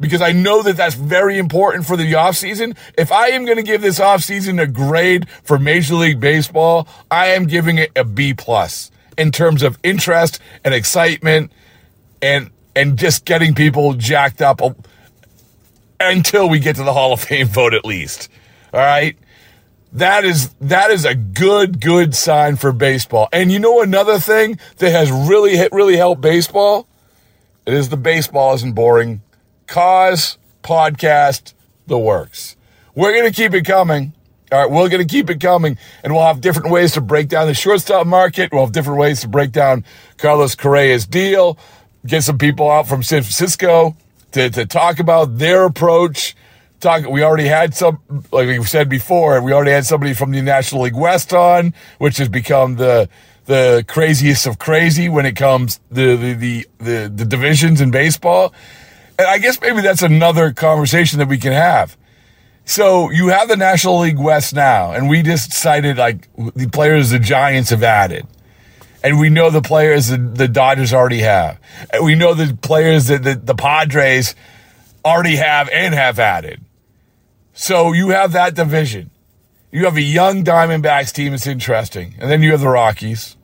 because 0.00 0.22
I 0.22 0.32
know 0.32 0.62
that 0.62 0.78
that's 0.78 0.94
very 0.94 1.36
important 1.36 1.84
for 1.84 1.98
the 1.98 2.10
offseason. 2.14 2.78
If 2.96 3.12
I 3.12 3.28
am 3.28 3.44
going 3.44 3.58
to 3.58 3.62
give 3.62 3.82
this 3.82 3.98
offseason 3.98 4.58
a 4.58 4.66
grade 4.66 5.28
for 5.42 5.58
Major 5.58 5.96
League 5.96 6.18
Baseball, 6.18 6.88
I 7.10 7.26
am 7.26 7.46
giving 7.46 7.76
it 7.76 7.90
a 7.94 8.04
B 8.04 8.32
plus 8.32 8.90
in 9.18 9.32
terms 9.32 9.62
of 9.62 9.78
interest 9.82 10.40
and 10.64 10.72
excitement 10.72 11.52
and 12.22 12.50
and 12.74 12.98
just 12.98 13.24
getting 13.24 13.54
people 13.54 13.94
jacked 13.94 14.40
up 14.40 14.60
until 16.00 16.48
we 16.48 16.58
get 16.60 16.76
to 16.76 16.84
the 16.84 16.92
Hall 16.92 17.12
of 17.12 17.20
Fame 17.20 17.48
vote 17.48 17.74
at 17.74 17.84
least. 17.84 18.28
All 18.72 18.80
right? 18.80 19.16
That 19.92 20.24
is 20.24 20.50
that 20.60 20.90
is 20.90 21.04
a 21.04 21.14
good 21.14 21.80
good 21.80 22.14
sign 22.14 22.56
for 22.56 22.72
baseball. 22.72 23.28
And 23.32 23.50
you 23.50 23.58
know 23.58 23.80
another 23.80 24.18
thing 24.18 24.58
that 24.76 24.90
has 24.90 25.10
really 25.10 25.56
hit, 25.56 25.72
really 25.72 25.96
helped 25.96 26.20
baseball? 26.20 26.86
It 27.66 27.74
is 27.74 27.88
the 27.88 27.96
baseball 27.96 28.54
isn't 28.54 28.74
boring. 28.74 29.22
Cause 29.66 30.38
podcast 30.62 31.54
the 31.86 31.98
works. 31.98 32.56
We're 32.94 33.12
going 33.12 33.30
to 33.30 33.34
keep 33.34 33.54
it 33.54 33.64
coming. 33.64 34.12
All 34.50 34.58
right, 34.58 34.70
we're 34.70 34.88
going 34.88 35.06
to 35.06 35.10
keep 35.10 35.28
it 35.28 35.40
coming, 35.40 35.76
and 36.02 36.14
we'll 36.14 36.24
have 36.24 36.40
different 36.40 36.70
ways 36.70 36.92
to 36.92 37.02
break 37.02 37.28
down 37.28 37.48
the 37.48 37.54
shortstop 37.54 38.06
market. 38.06 38.50
We'll 38.50 38.64
have 38.64 38.72
different 38.72 38.98
ways 38.98 39.20
to 39.20 39.28
break 39.28 39.52
down 39.52 39.84
Carlos 40.16 40.54
Correa's 40.54 41.06
deal. 41.06 41.58
Get 42.06 42.22
some 42.22 42.38
people 42.38 42.70
out 42.70 42.86
from 42.86 43.02
San 43.02 43.22
Francisco 43.22 43.96
to, 44.32 44.50
to 44.50 44.66
talk 44.66 44.98
about 44.98 45.38
their 45.38 45.64
approach. 45.64 46.36
Talk. 46.80 47.06
We 47.06 47.22
already 47.22 47.48
had 47.48 47.74
some, 47.74 48.00
like 48.30 48.46
we 48.46 48.62
said 48.64 48.88
before, 48.88 49.40
we 49.42 49.52
already 49.52 49.72
had 49.72 49.84
somebody 49.84 50.14
from 50.14 50.30
the 50.30 50.40
National 50.40 50.82
League 50.82 50.94
West 50.94 51.32
on, 51.32 51.74
which 51.98 52.18
has 52.18 52.28
become 52.28 52.76
the 52.76 53.08
the 53.46 53.84
craziest 53.88 54.46
of 54.46 54.58
crazy 54.58 55.08
when 55.08 55.26
it 55.26 55.34
comes 55.34 55.80
the 55.90 56.14
the 56.16 56.34
the 56.34 56.66
the, 56.78 57.12
the 57.12 57.24
divisions 57.24 57.80
in 57.80 57.90
baseball. 57.90 58.54
And 59.18 59.26
I 59.26 59.38
guess 59.38 59.60
maybe 59.60 59.80
that's 59.80 60.02
another 60.02 60.52
conversation 60.52 61.18
that 61.18 61.26
we 61.26 61.38
can 61.38 61.52
have. 61.52 61.96
So 62.64 63.10
you 63.10 63.28
have 63.28 63.48
the 63.48 63.56
National 63.56 63.98
League 63.98 64.18
West 64.18 64.54
now, 64.54 64.92
and 64.92 65.08
we 65.08 65.22
just 65.22 65.52
cited 65.52 65.96
like 65.96 66.28
the 66.54 66.68
players 66.68 67.10
the 67.10 67.18
Giants 67.18 67.70
have 67.70 67.82
added. 67.82 68.26
And 69.02 69.18
we 69.18 69.30
know 69.30 69.50
the 69.50 69.62
players 69.62 70.08
that 70.08 70.34
the 70.34 70.48
Dodgers 70.48 70.92
already 70.92 71.20
have. 71.20 71.60
And 71.92 72.04
we 72.04 72.14
know 72.14 72.34
the 72.34 72.56
players 72.56 73.06
that 73.06 73.22
the, 73.22 73.34
the 73.36 73.54
Padres 73.54 74.34
already 75.04 75.36
have 75.36 75.68
and 75.70 75.94
have 75.94 76.18
added. 76.18 76.60
So 77.54 77.92
you 77.92 78.10
have 78.10 78.32
that 78.32 78.54
division. 78.54 79.10
You 79.70 79.84
have 79.84 79.96
a 79.96 80.02
young 80.02 80.44
Diamondbacks 80.44 81.12
team 81.12 81.34
It's 81.34 81.46
interesting. 81.46 82.14
And 82.18 82.30
then 82.30 82.42
you 82.42 82.52
have 82.52 82.60
the 82.60 82.68
Rockies. 82.68 83.36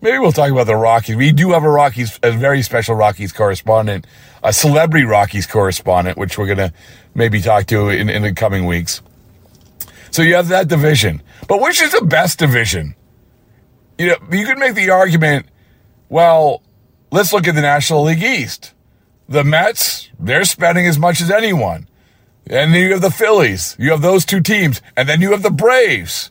Maybe 0.00 0.18
we'll 0.18 0.32
talk 0.32 0.50
about 0.50 0.66
the 0.66 0.76
Rockies. 0.76 1.16
We 1.16 1.32
do 1.32 1.52
have 1.52 1.62
a 1.62 1.70
Rockies, 1.70 2.18
a 2.22 2.32
very 2.32 2.62
special 2.62 2.94
Rockies 2.94 3.32
correspondent, 3.32 4.06
a 4.42 4.52
celebrity 4.52 5.04
Rockies 5.04 5.46
correspondent, 5.46 6.18
which 6.18 6.36
we're 6.38 6.46
going 6.46 6.58
to 6.58 6.72
maybe 7.14 7.40
talk 7.40 7.66
to 7.66 7.88
in, 7.88 8.08
in 8.08 8.22
the 8.22 8.32
coming 8.32 8.66
weeks. 8.66 9.00
So 10.10 10.22
you 10.22 10.34
have 10.34 10.48
that 10.48 10.68
division. 10.68 11.22
But 11.48 11.60
which 11.60 11.80
is 11.80 11.92
the 11.92 12.04
best 12.04 12.38
division? 12.38 12.94
You 13.98 14.08
know, 14.08 14.16
you 14.30 14.46
could 14.46 14.58
make 14.58 14.74
the 14.74 14.90
argument, 14.90 15.46
well, 16.08 16.62
let's 17.10 17.32
look 17.32 17.46
at 17.46 17.54
the 17.54 17.60
National 17.60 18.02
League 18.02 18.22
East. 18.22 18.74
The 19.28 19.44
Mets, 19.44 20.10
they're 20.18 20.44
spending 20.44 20.86
as 20.86 20.98
much 20.98 21.20
as 21.20 21.30
anyone. 21.30 21.88
And 22.46 22.74
then 22.74 22.82
you 22.82 22.92
have 22.92 23.02
the 23.02 23.10
Phillies. 23.10 23.76
You 23.78 23.90
have 23.90 24.02
those 24.02 24.24
two 24.24 24.40
teams. 24.40 24.82
And 24.96 25.08
then 25.08 25.20
you 25.20 25.30
have 25.30 25.42
the 25.42 25.50
Braves. 25.50 26.30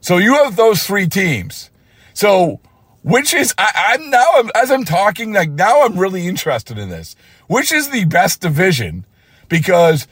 So 0.00 0.18
you 0.18 0.34
have 0.34 0.56
those 0.56 0.84
three 0.84 1.08
teams. 1.08 1.70
So 2.14 2.60
which 3.02 3.32
is 3.32 3.54
I, 3.56 3.96
am 3.98 4.10
now 4.10 4.26
I'm, 4.34 4.50
as 4.54 4.70
I'm 4.70 4.84
talking 4.84 5.32
like 5.32 5.50
now 5.50 5.82
I'm 5.82 5.98
really 5.98 6.26
interested 6.26 6.78
in 6.78 6.90
this. 6.90 7.16
Which 7.46 7.72
is 7.72 7.90
the 7.90 8.04
best 8.04 8.40
division? 8.40 9.06
Because 9.48 10.06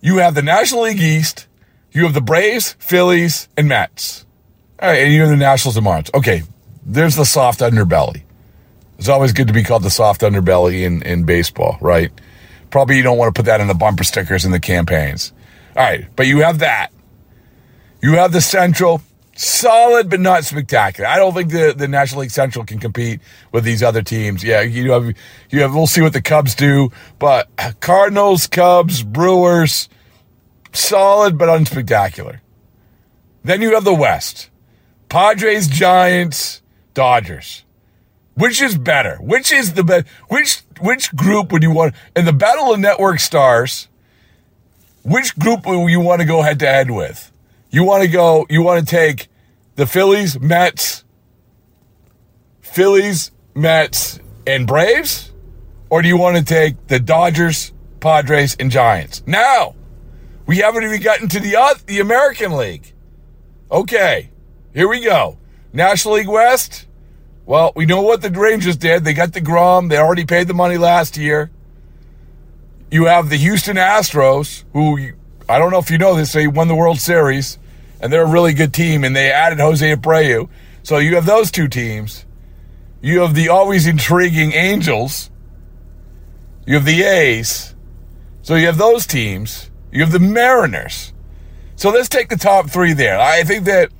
you 0.00 0.18
have 0.18 0.34
the 0.34 0.42
National 0.42 0.82
League 0.82 1.00
East, 1.00 1.46
you 1.90 2.04
have 2.04 2.14
the 2.14 2.20
Braves, 2.20 2.76
Phillies, 2.78 3.48
and 3.56 3.68
Mets. 3.68 4.24
All 4.82 4.88
right, 4.88 5.04
and 5.04 5.14
you 5.14 5.20
have 5.20 5.30
the 5.30 5.36
Nationals 5.36 5.76
and. 5.76 6.10
Okay, 6.12 6.42
there's 6.84 7.14
the 7.14 7.24
soft 7.24 7.60
underbelly. 7.60 8.22
It's 8.98 9.08
always 9.08 9.32
good 9.32 9.46
to 9.46 9.52
be 9.52 9.62
called 9.62 9.84
the 9.84 9.90
soft 9.90 10.22
underbelly 10.22 10.82
in, 10.82 11.02
in 11.02 11.22
baseball, 11.22 11.78
right? 11.80 12.10
Probably 12.70 12.96
you 12.96 13.04
don't 13.04 13.16
want 13.16 13.32
to 13.32 13.38
put 13.38 13.46
that 13.46 13.60
in 13.60 13.68
the 13.68 13.74
bumper 13.74 14.02
stickers 14.02 14.44
in 14.44 14.50
the 14.50 14.58
campaigns. 14.58 15.32
All 15.76 15.84
right, 15.84 16.06
but 16.16 16.26
you 16.26 16.40
have 16.40 16.58
that. 16.58 16.88
You 18.02 18.14
have 18.14 18.32
the 18.32 18.40
Central, 18.40 19.00
solid 19.36 20.10
but 20.10 20.18
not 20.18 20.44
spectacular. 20.44 21.08
I 21.08 21.16
don't 21.16 21.32
think 21.32 21.52
the, 21.52 21.72
the 21.76 21.86
National 21.86 22.22
League 22.22 22.32
Central 22.32 22.64
can 22.64 22.80
compete 22.80 23.20
with 23.52 23.62
these 23.62 23.84
other 23.84 24.02
teams. 24.02 24.42
Yeah, 24.42 24.62
you 24.62 24.90
have 24.90 25.14
you 25.50 25.60
have 25.60 25.72
we'll 25.72 25.86
see 25.86 26.02
what 26.02 26.12
the 26.12 26.20
Cubs 26.20 26.56
do, 26.56 26.90
but 27.20 27.48
Cardinals, 27.80 28.48
Cubs, 28.48 29.04
Brewers, 29.04 29.88
solid 30.72 31.38
but 31.38 31.48
unspectacular. 31.48 32.40
Then 33.44 33.62
you 33.62 33.74
have 33.74 33.84
the 33.84 33.94
West. 33.94 34.48
Padres, 35.12 35.68
Giants, 35.68 36.62
Dodgers. 36.94 37.64
Which 38.32 38.62
is 38.62 38.78
better? 38.78 39.16
Which 39.16 39.52
is 39.52 39.74
the 39.74 39.84
best? 39.84 40.06
Which 40.28 40.62
which 40.80 41.14
group 41.14 41.52
would 41.52 41.62
you 41.62 41.70
want 41.70 41.94
in 42.16 42.24
the 42.24 42.32
Battle 42.32 42.72
of 42.72 42.80
Network 42.80 43.20
Stars? 43.20 43.88
Which 45.02 45.38
group 45.38 45.66
would 45.66 45.90
you 45.90 46.00
want 46.00 46.22
to 46.22 46.26
go 46.26 46.40
head 46.40 46.58
to 46.60 46.66
head 46.66 46.90
with? 46.90 47.30
You 47.68 47.84
want 47.84 48.04
to 48.04 48.08
go? 48.08 48.46
You 48.48 48.62
want 48.62 48.88
to 48.88 48.90
take 48.90 49.28
the 49.76 49.86
Phillies, 49.86 50.40
Mets, 50.40 51.04
Phillies, 52.62 53.32
Mets, 53.54 54.18
and 54.46 54.66
Braves, 54.66 55.30
or 55.90 56.00
do 56.00 56.08
you 56.08 56.16
want 56.16 56.38
to 56.38 56.42
take 56.42 56.86
the 56.86 56.98
Dodgers, 56.98 57.74
Padres, 58.00 58.56
and 58.58 58.70
Giants? 58.70 59.22
Now, 59.26 59.74
we 60.46 60.56
haven't 60.56 60.84
even 60.84 61.02
gotten 61.02 61.28
to 61.28 61.38
the 61.38 61.54
uh, 61.54 61.74
the 61.84 62.00
American 62.00 62.56
League. 62.56 62.94
Okay, 63.70 64.30
here 64.74 64.88
we 64.88 65.00
go. 65.00 65.38
National 65.72 66.14
League 66.14 66.28
West. 66.28 66.86
Well, 67.44 67.72
we 67.74 67.86
know 67.86 68.02
what 68.02 68.22
the 68.22 68.30
Rangers 68.30 68.76
did. 68.76 69.04
They 69.04 69.14
got 69.14 69.30
deGrom. 69.30 69.88
They 69.88 69.98
already 69.98 70.24
paid 70.24 70.48
the 70.48 70.54
money 70.54 70.78
last 70.78 71.16
year. 71.16 71.50
You 72.90 73.06
have 73.06 73.30
the 73.30 73.36
Houston 73.36 73.76
Astros, 73.76 74.64
who 74.72 75.12
I 75.48 75.58
don't 75.58 75.70
know 75.70 75.78
if 75.78 75.90
you 75.90 75.98
know 75.98 76.14
this, 76.14 76.32
they 76.32 76.46
won 76.46 76.68
the 76.68 76.74
World 76.74 76.98
Series, 76.98 77.58
and 78.00 78.12
they're 78.12 78.24
a 78.24 78.30
really 78.30 78.52
good 78.52 78.72
team, 78.72 79.04
and 79.04 79.14
they 79.14 79.30
added 79.30 79.58
Jose 79.58 79.94
Abreu. 79.94 80.48
So 80.82 80.98
you 80.98 81.14
have 81.16 81.26
those 81.26 81.50
two 81.50 81.68
teams. 81.68 82.24
You 83.00 83.20
have 83.20 83.34
the 83.34 83.48
always 83.48 83.86
intriguing 83.86 84.52
Angels. 84.52 85.30
You 86.66 86.74
have 86.74 86.84
the 86.84 87.02
A's. 87.02 87.74
So 88.42 88.54
you 88.54 88.66
have 88.66 88.78
those 88.78 89.06
teams. 89.06 89.70
You 89.90 90.02
have 90.02 90.12
the 90.12 90.20
Mariners. 90.20 91.12
So 91.76 91.90
let's 91.90 92.08
take 92.08 92.28
the 92.28 92.36
top 92.36 92.70
three 92.70 92.92
there. 92.92 93.18
I 93.18 93.42
think 93.42 93.64
that 93.64 93.90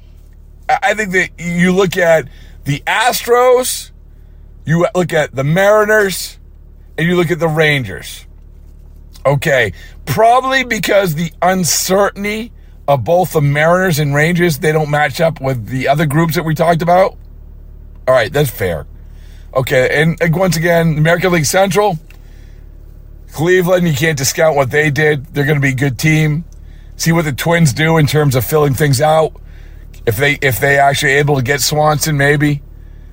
I 0.68 0.94
think 0.94 1.12
that 1.12 1.31
you 1.38 1.72
look 1.72 1.96
at 1.96 2.29
the 2.64 2.81
Astros, 2.87 3.90
you 4.64 4.87
look 4.94 5.12
at 5.12 5.35
the 5.35 5.44
Mariners, 5.44 6.38
and 6.96 7.07
you 7.07 7.16
look 7.16 7.31
at 7.31 7.38
the 7.38 7.48
Rangers. 7.48 8.27
Okay, 9.25 9.72
probably 10.05 10.64
because 10.64 11.14
the 11.14 11.33
uncertainty 11.42 12.53
of 12.88 13.05
both 13.05 13.33
the 13.33 13.40
Mariners 13.40 13.98
and 13.98 14.14
Rangers, 14.14 14.59
they 14.59 14.72
don't 14.72 14.90
match 14.90 15.20
up 15.20 15.40
with 15.40 15.66
the 15.66 15.88
other 15.88 16.07
groups 16.07 16.35
that 16.35 16.44
we 16.44 16.55
talked 16.55 16.83
about. 16.83 17.16
All 18.09 18.14
right, 18.14 18.33
that's 18.33 18.51
fair. 18.51 18.87
Okay, 19.55 20.03
and 20.03 20.18
once 20.35 20.57
again, 20.57 20.96
American 20.98 21.33
League 21.33 21.44
Central, 21.44 21.98
Cleveland, 23.33 23.87
you 23.87 23.94
can't 23.94 24.16
discount 24.16 24.57
what 24.57 24.70
they 24.70 24.90
did. 24.90 25.27
They're 25.35 25.44
going 25.44 25.59
to 25.59 25.62
be 25.62 25.72
a 25.72 25.75
good 25.75 25.98
team. 25.98 26.44
See 26.96 27.12
what 27.12 27.25
the 27.25 27.33
Twins 27.33 27.72
do 27.72 27.98
in 27.98 28.07
terms 28.07 28.35
of 28.35 28.44
filling 28.44 28.75
things 28.75 29.01
out. 29.01 29.40
If 30.04 30.16
they 30.16 30.38
if 30.42 30.58
they 30.58 30.78
actually 30.78 31.12
able 31.12 31.36
to 31.36 31.42
get 31.42 31.60
Swanson, 31.60 32.16
maybe, 32.16 32.62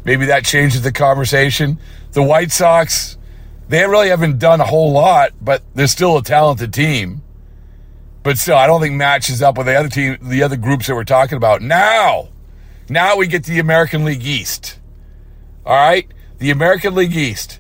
maybe 0.04 0.26
that 0.26 0.44
changes 0.44 0.82
the 0.82 0.92
conversation. 0.92 1.80
The 2.12 2.24
White 2.24 2.52
Sox, 2.52 3.18
they 3.68 3.86
really 3.88 4.10
haven't 4.10 4.40
done 4.40 4.60
a 4.60 4.66
whole 4.66 4.92
lot, 4.92 5.34
but 5.40 5.62
they're 5.76 5.88
still 5.88 6.18
a 6.18 6.24
talented 6.24 6.74
team. 6.74 7.22
But 8.24 8.38
still, 8.38 8.58
I 8.58 8.68
don't 8.68 8.82
think 8.82 8.96
matches 8.96 9.42
up 9.42 9.58
with 9.58 9.68
the 9.68 9.76
other 9.76 9.90
team, 9.90 10.18
the 10.22 10.44
other 10.44 10.58
groups 10.58 10.88
that 10.88 10.96
we're 10.96 11.04
talking 11.04 11.38
about. 11.38 11.62
Now, 11.62 12.30
now 12.90 13.16
we 13.16 13.28
get 13.28 13.44
to 13.46 13.52
the 13.52 13.60
American 13.60 14.04
League 14.04 14.26
East. 14.26 14.80
All 15.66 15.76
right, 15.76 16.12
the 16.40 16.50
American 16.50 16.96
League 16.96 17.16
East. 17.16 17.60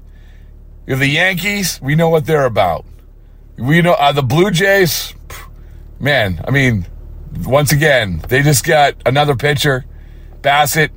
You 0.87 0.93
have 0.93 0.99
the 0.99 1.07
Yankees. 1.07 1.79
We 1.81 1.93
know 1.93 2.09
what 2.09 2.25
they're 2.25 2.45
about. 2.45 2.85
We 3.57 3.81
know 3.81 3.93
uh, 3.93 4.11
the 4.11 4.23
Blue 4.23 4.49
Jays. 4.49 5.13
Man, 5.99 6.43
I 6.47 6.51
mean, 6.51 6.87
once 7.45 7.71
again, 7.71 8.21
they 8.27 8.41
just 8.41 8.65
got 8.65 8.95
another 9.05 9.35
pitcher, 9.35 9.85
Bassitt. 10.41 10.89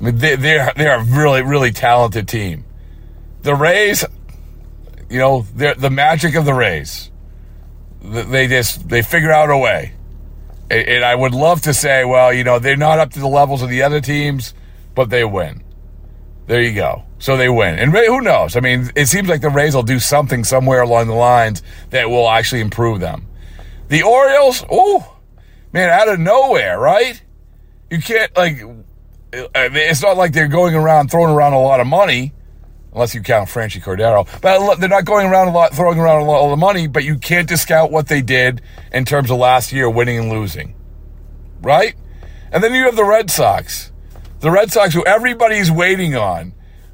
I 0.00 0.04
mean, 0.04 0.18
they, 0.18 0.36
they're 0.36 0.72
they're 0.76 0.98
a 0.98 1.04
really 1.04 1.42
really 1.42 1.72
talented 1.72 2.28
team. 2.28 2.64
The 3.42 3.54
Rays, 3.54 4.04
you 5.08 5.18
know, 5.18 5.46
they're 5.54 5.74
the 5.74 5.90
magic 5.90 6.34
of 6.34 6.44
the 6.44 6.54
Rays. 6.54 7.10
They 8.02 8.48
just 8.48 8.88
they 8.88 9.02
figure 9.02 9.32
out 9.32 9.50
a 9.50 9.58
way, 9.58 9.94
and 10.70 11.04
I 11.04 11.14
would 11.14 11.34
love 11.34 11.62
to 11.62 11.74
say, 11.74 12.04
well, 12.04 12.32
you 12.32 12.44
know, 12.44 12.58
they're 12.58 12.76
not 12.76 12.98
up 12.98 13.12
to 13.12 13.20
the 13.20 13.28
levels 13.28 13.62
of 13.62 13.68
the 13.68 13.82
other 13.82 14.00
teams, 14.00 14.54
but 14.94 15.10
they 15.10 15.24
win. 15.24 15.62
There 16.46 16.60
you 16.60 16.74
go. 16.74 17.04
So 17.18 17.36
they 17.36 17.48
win, 17.48 17.78
and 17.78 17.92
who 17.92 18.20
knows? 18.20 18.56
I 18.56 18.60
mean, 18.60 18.90
it 18.96 19.06
seems 19.06 19.28
like 19.28 19.40
the 19.40 19.50
Rays 19.50 19.76
will 19.76 19.84
do 19.84 20.00
something 20.00 20.42
somewhere 20.42 20.82
along 20.82 21.06
the 21.06 21.14
lines 21.14 21.62
that 21.90 22.10
will 22.10 22.28
actually 22.28 22.60
improve 22.60 22.98
them. 22.98 23.28
The 23.88 24.02
Orioles, 24.02 24.64
oh 24.68 25.12
man, 25.72 25.90
out 25.90 26.08
of 26.08 26.20
nowhere, 26.20 26.78
right? 26.78 27.20
You 27.90 28.00
can't 28.00 28.34
like. 28.36 28.62
It's 29.32 30.02
not 30.02 30.16
like 30.16 30.32
they're 30.32 30.46
going 30.48 30.74
around 30.74 31.10
throwing 31.10 31.32
around 31.32 31.54
a 31.54 31.60
lot 31.60 31.80
of 31.80 31.86
money, 31.86 32.32
unless 32.92 33.14
you 33.14 33.22
count 33.22 33.48
Franchy 33.48 33.82
Cordero. 33.82 34.28
But 34.42 34.76
they're 34.76 34.88
not 34.88 35.06
going 35.06 35.26
around 35.26 35.48
a 35.48 35.52
lot, 35.52 35.72
throwing 35.72 35.98
around 35.98 36.20
a 36.20 36.24
lot 36.24 36.52
of 36.52 36.58
money. 36.58 36.86
But 36.86 37.04
you 37.04 37.18
can't 37.18 37.48
discount 37.48 37.90
what 37.90 38.08
they 38.08 38.20
did 38.20 38.60
in 38.92 39.04
terms 39.06 39.30
of 39.30 39.38
last 39.38 39.72
year, 39.72 39.88
winning 39.88 40.18
and 40.18 40.30
losing, 40.30 40.74
right? 41.62 41.94
And 42.52 42.62
then 42.62 42.74
you 42.74 42.84
have 42.84 42.96
the 42.96 43.04
Red 43.04 43.30
Sox, 43.30 43.90
the 44.40 44.50
Red 44.50 44.70
Sox, 44.70 44.92
who 44.92 45.02
everybody's 45.06 45.70
waiting 45.70 46.14
on 46.14 46.52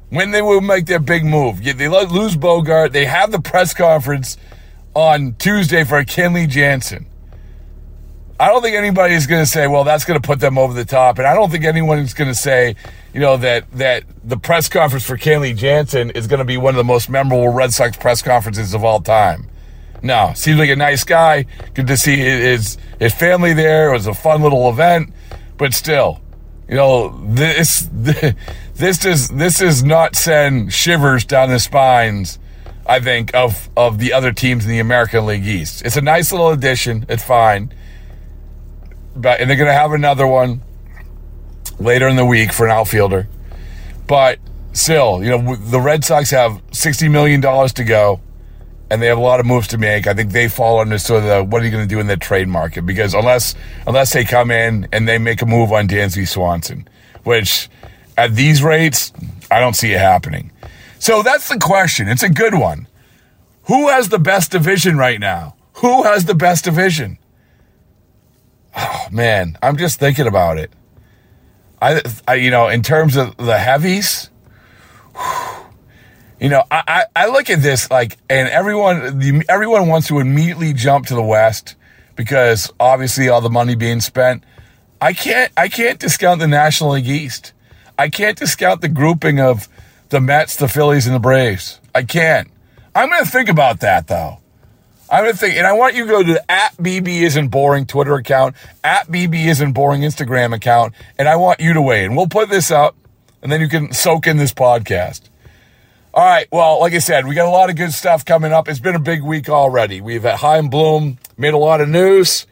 when 0.09 0.31
they 0.31 0.41
will 0.41 0.61
make 0.61 0.85
their 0.85 0.99
big 0.99 1.25
move. 1.25 1.61
They 1.61 1.89
lose 1.89 2.37
Bogart. 2.37 2.93
They 2.93 3.03
have 3.03 3.33
the 3.33 3.41
press 3.41 3.73
conference 3.73 4.37
on 4.93 5.35
Tuesday 5.37 5.83
for 5.83 6.01
Kenley 6.05 6.47
Jansen. 6.47 7.07
I 8.39 8.47
don't 8.47 8.61
think 8.61 8.75
anybody 8.75 9.15
is 9.15 9.27
going 9.27 9.41
to 9.41 9.49
say, 9.49 9.67
well, 9.67 9.83
that's 9.83 10.05
going 10.05 10.19
to 10.19 10.25
put 10.25 10.39
them 10.39 10.57
over 10.57 10.73
the 10.73 10.85
top. 10.85 11.17
And 11.17 11.27
I 11.27 11.33
don't 11.33 11.51
think 11.51 11.65
anyone 11.65 11.99
is 11.99 12.13
going 12.13 12.29
to 12.29 12.35
say, 12.35 12.75
you 13.13 13.19
know, 13.19 13.35
that, 13.37 13.69
that 13.73 14.03
the 14.23 14.37
press 14.37 14.69
conference 14.69 15.05
for 15.05 15.17
Kenley 15.17 15.55
Jansen 15.55 16.11
is 16.11 16.25
going 16.27 16.39
to 16.39 16.45
be 16.45 16.55
one 16.57 16.73
of 16.73 16.77
the 16.77 16.85
most 16.85 17.09
memorable 17.09 17.49
Red 17.49 17.73
Sox 17.73 17.97
press 17.97 18.21
conferences 18.21 18.73
of 18.73 18.85
all 18.85 19.01
time. 19.01 19.49
No, 20.01 20.31
seems 20.35 20.57
like 20.57 20.69
a 20.69 20.75
nice 20.75 21.03
guy. 21.03 21.45
Good 21.73 21.87
to 21.87 21.97
see 21.97 22.15
his, 22.15 22.77
his 22.99 23.13
family 23.13 23.53
there. 23.53 23.89
It 23.89 23.93
was 23.93 24.07
a 24.07 24.13
fun 24.13 24.41
little 24.41 24.69
event, 24.69 25.13
but 25.57 25.73
still, 25.73 26.21
you 26.69 26.75
know, 26.75 27.09
this, 27.33 27.89
this 27.93 28.97
does 28.97 29.27
this 29.27 29.59
does 29.59 29.83
not 29.83 30.15
send 30.15 30.71
shivers 30.71 31.25
down 31.25 31.49
the 31.49 31.59
spines. 31.59 32.39
I 32.85 33.01
think 33.01 33.35
of 33.35 33.69
of 33.75 33.99
the 33.99 34.13
other 34.13 34.31
teams 34.31 34.63
in 34.63 34.71
the 34.71 34.79
American 34.79 35.25
League 35.25 35.45
East. 35.45 35.85
It's 35.85 35.97
a 35.97 36.01
nice 36.01 36.31
little 36.31 36.49
addition. 36.49 37.05
It's 37.09 37.23
fine, 37.23 37.73
but 39.21 39.39
and 39.39 39.49
they're 39.49 39.57
going 39.57 39.67
to 39.67 39.73
have 39.73 39.91
another 39.91 40.25
one 40.25 40.61
later 41.79 42.07
in 42.07 42.15
the 42.15 42.25
week 42.25 42.51
for 42.53 42.65
an 42.65 42.71
outfielder. 42.71 43.27
But 44.07 44.39
still, 44.73 45.23
you 45.23 45.29
know, 45.29 45.55
the 45.55 45.79
Red 45.79 46.03
Sox 46.03 46.31
have 46.31 46.61
sixty 46.71 47.09
million 47.09 47.41
dollars 47.41 47.73
to 47.73 47.83
go, 47.83 48.21
and 48.89 49.01
they 49.01 49.07
have 49.07 49.17
a 49.17 49.21
lot 49.21 49.39
of 49.39 49.45
moves 49.45 49.67
to 49.69 49.77
make. 49.77 50.07
I 50.07 50.13
think 50.13 50.31
they 50.31 50.47
fall 50.47 50.79
under 50.79 50.97
sort 50.97 51.23
of 51.23 51.29
the 51.29 51.43
what 51.43 51.61
are 51.61 51.65
you 51.65 51.71
going 51.71 51.87
to 51.87 51.93
do 51.93 51.99
in 51.99 52.07
the 52.07 52.17
trade 52.17 52.47
market? 52.47 52.85
Because 52.85 53.13
unless 53.13 53.55
unless 53.85 54.13
they 54.13 54.23
come 54.23 54.51
in 54.51 54.87
and 54.91 55.07
they 55.07 55.17
make 55.17 55.41
a 55.41 55.45
move 55.45 55.71
on 55.71 55.87
Dansby 55.87 56.27
Swanson, 56.27 56.87
which 57.23 57.69
at 58.17 58.35
these 58.35 58.63
rates, 58.63 59.13
I 59.51 59.59
don't 59.59 59.75
see 59.75 59.91
it 59.93 59.99
happening. 59.99 60.51
So 60.99 61.23
that's 61.23 61.47
the 61.47 61.57
question. 61.57 62.07
It's 62.09 62.23
a 62.23 62.29
good 62.29 62.55
one. 62.55 62.87
Who 63.65 63.87
has 63.87 64.09
the 64.09 64.19
best 64.19 64.51
division 64.51 64.97
right 64.97 65.19
now? 65.19 65.55
Who 65.75 66.03
has 66.03 66.25
the 66.25 66.35
best 66.35 66.65
division? 66.65 67.17
Oh 68.81 69.07
man, 69.11 69.57
I'm 69.61 69.75
just 69.75 69.99
thinking 69.99 70.25
about 70.25 70.57
it. 70.57 70.71
I, 71.81 72.01
I 72.27 72.35
you 72.35 72.49
know, 72.49 72.69
in 72.69 72.81
terms 72.81 73.17
of 73.17 73.35
the 73.37 73.57
heavies, 73.57 74.29
you 76.39 76.47
know, 76.47 76.63
I, 76.71 76.83
I, 76.87 77.05
I 77.15 77.27
look 77.27 77.49
at 77.49 77.61
this 77.61 77.91
like, 77.91 78.17
and 78.29 78.47
everyone, 78.47 79.19
the, 79.19 79.43
everyone 79.49 79.87
wants 79.87 80.07
to 80.07 80.19
immediately 80.19 80.71
jump 80.73 81.07
to 81.07 81.15
the 81.15 81.21
West 81.21 81.75
because 82.15 82.71
obviously 82.79 83.27
all 83.27 83.41
the 83.41 83.49
money 83.49 83.75
being 83.75 83.99
spent. 83.99 84.43
I 85.01 85.13
can't, 85.13 85.51
I 85.57 85.67
can't 85.67 85.99
discount 85.99 86.39
the 86.39 86.47
National 86.47 86.91
League 86.91 87.07
East. 87.07 87.53
I 87.97 88.09
can't 88.09 88.37
discount 88.37 88.81
the 88.81 88.89
grouping 88.89 89.39
of 89.39 89.67
the 90.09 90.21
Mets, 90.21 90.55
the 90.55 90.67
Phillies, 90.67 91.05
and 91.05 91.15
the 91.15 91.19
Braves. 91.19 91.79
I 91.93 92.03
can't. 92.03 92.49
I'm 92.95 93.09
going 93.09 93.23
to 93.23 93.29
think 93.29 93.49
about 93.49 93.81
that 93.81 94.07
though. 94.07 94.39
I'm 95.11 95.23
going 95.23 95.33
to 95.33 95.39
think, 95.39 95.57
and 95.57 95.65
I 95.65 95.73
want 95.73 95.95
you 95.95 96.05
to 96.05 96.11
go 96.11 96.23
to 96.23 96.33
the 96.33 96.51
at 96.51 96.77
BB 96.77 97.21
isn't 97.21 97.47
boring 97.47 97.85
Twitter 97.87 98.15
account, 98.15 98.55
at 98.83 99.07
BB 99.07 99.47
isn't 99.47 99.73
boring 99.73 100.01
Instagram 100.01 100.53
account, 100.53 100.93
and 101.17 101.27
I 101.27 101.35
want 101.35 101.59
you 101.59 101.73
to 101.73 101.81
weigh 101.81 102.05
in. 102.05 102.15
We'll 102.15 102.27
put 102.27 102.49
this 102.49 102.69
up, 102.69 102.95
and 103.41 103.51
then 103.51 103.59
you 103.59 103.67
can 103.67 103.91
soak 103.91 104.27
in 104.27 104.37
this 104.37 104.53
podcast. 104.53 105.21
All 106.13 106.25
right. 106.25 106.47
Well, 106.51 106.79
like 106.79 106.93
I 106.93 106.99
said, 106.99 107.27
we 107.27 107.35
got 107.35 107.47
a 107.47 107.51
lot 107.51 107.69
of 107.69 107.75
good 107.75 107.93
stuff 107.93 108.25
coming 108.25 108.51
up. 108.51 108.67
It's 108.67 108.79
been 108.79 108.95
a 108.95 108.99
big 108.99 109.23
week 109.23 109.47
already. 109.49 110.01
We've 110.01 110.23
had 110.23 110.35
Chaim 110.39 110.69
Bloom 110.69 111.17
made 111.37 111.53
a 111.53 111.57
lot 111.57 111.81
of 111.81 111.89
news. 111.89 112.45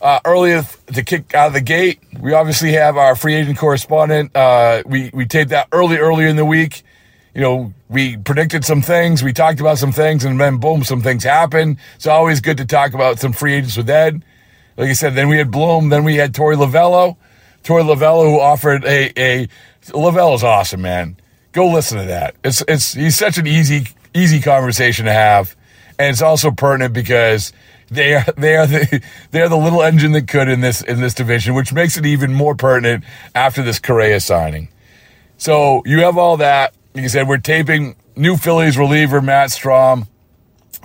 Uh, 0.00 0.20
earlier 0.24 0.64
to 0.94 1.02
kick 1.02 1.34
out 1.34 1.48
of 1.48 1.52
the 1.54 1.60
gate, 1.60 1.98
we 2.20 2.32
obviously 2.32 2.72
have 2.72 2.96
our 2.96 3.16
free 3.16 3.34
agent 3.34 3.58
correspondent. 3.58 4.34
Uh, 4.34 4.82
we 4.86 5.10
we 5.12 5.26
taped 5.26 5.50
that 5.50 5.68
early, 5.72 5.96
earlier 5.96 6.28
in 6.28 6.36
the 6.36 6.44
week. 6.44 6.82
You 7.38 7.44
know, 7.44 7.74
we 7.88 8.16
predicted 8.16 8.64
some 8.64 8.82
things, 8.82 9.22
we 9.22 9.32
talked 9.32 9.60
about 9.60 9.78
some 9.78 9.92
things, 9.92 10.24
and 10.24 10.40
then 10.40 10.56
boom, 10.56 10.82
some 10.82 11.02
things 11.02 11.22
happened. 11.22 11.76
It's 11.94 12.08
always 12.08 12.40
good 12.40 12.56
to 12.56 12.64
talk 12.64 12.94
about 12.94 13.20
some 13.20 13.32
free 13.32 13.54
agents 13.54 13.76
with 13.76 13.88
Ed. 13.88 14.24
Like 14.76 14.88
I 14.88 14.92
said, 14.92 15.14
then 15.14 15.28
we 15.28 15.38
had 15.38 15.48
Bloom, 15.48 15.88
then 15.88 16.02
we 16.02 16.16
had 16.16 16.32
Torey 16.32 16.56
Lovullo. 16.56 17.16
Torey 17.62 17.84
Lovullo, 17.84 18.24
who 18.24 18.40
offered 18.40 18.84
a 18.84 19.12
a 19.16 19.48
Lovullo's 19.90 20.42
awesome, 20.42 20.82
man. 20.82 21.16
Go 21.52 21.68
listen 21.68 21.98
to 21.98 22.06
that. 22.06 22.34
It's 22.42 22.64
it's 22.66 22.94
he's 22.94 23.16
such 23.16 23.38
an 23.38 23.46
easy 23.46 23.86
easy 24.14 24.40
conversation 24.40 25.04
to 25.04 25.12
have, 25.12 25.54
and 25.96 26.10
it's 26.10 26.22
also 26.22 26.50
pertinent 26.50 26.92
because 26.92 27.52
they 27.88 28.14
are 28.14 28.24
they 28.36 28.56
are 28.56 28.66
the 28.66 29.00
they 29.30 29.42
are 29.42 29.48
the 29.48 29.56
little 29.56 29.84
engine 29.84 30.10
that 30.10 30.26
could 30.26 30.48
in 30.48 30.60
this 30.60 30.82
in 30.82 31.00
this 31.00 31.14
division, 31.14 31.54
which 31.54 31.72
makes 31.72 31.96
it 31.96 32.04
even 32.04 32.34
more 32.34 32.56
pertinent 32.56 33.04
after 33.32 33.62
this 33.62 33.78
Correa 33.78 34.18
signing. 34.18 34.70
So 35.36 35.82
you 35.86 36.00
have 36.00 36.18
all 36.18 36.36
that. 36.38 36.74
I 37.04 37.08
said, 37.08 37.28
we're 37.28 37.38
taping 37.38 37.96
new 38.16 38.36
Phillies 38.36 38.76
reliever 38.76 39.20
Matt 39.20 39.50
Strahm 39.50 40.06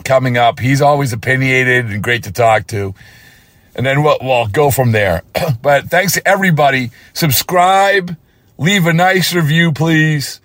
coming 0.04 0.38
up. 0.38 0.60
He's 0.60 0.82
always 0.82 1.14
opinionated 1.14 1.88
and 1.88 2.04
great 2.04 2.24
to 2.24 2.32
talk 2.32 2.68
to. 2.68 2.94
And 3.76 3.86
then 3.86 4.04
we'll, 4.04 4.18
we'll 4.22 4.48
go 4.48 4.72
from 4.72 4.92
there. 4.92 5.24
but 5.62 5.86
thanks 5.86 6.14
to 6.14 6.28
everybody. 6.28 6.92
Subscribe, 7.14 8.16
leave 8.58 8.86
a 8.86 8.94
nice 8.94 9.34
review, 9.34 9.72
please, 9.72 10.42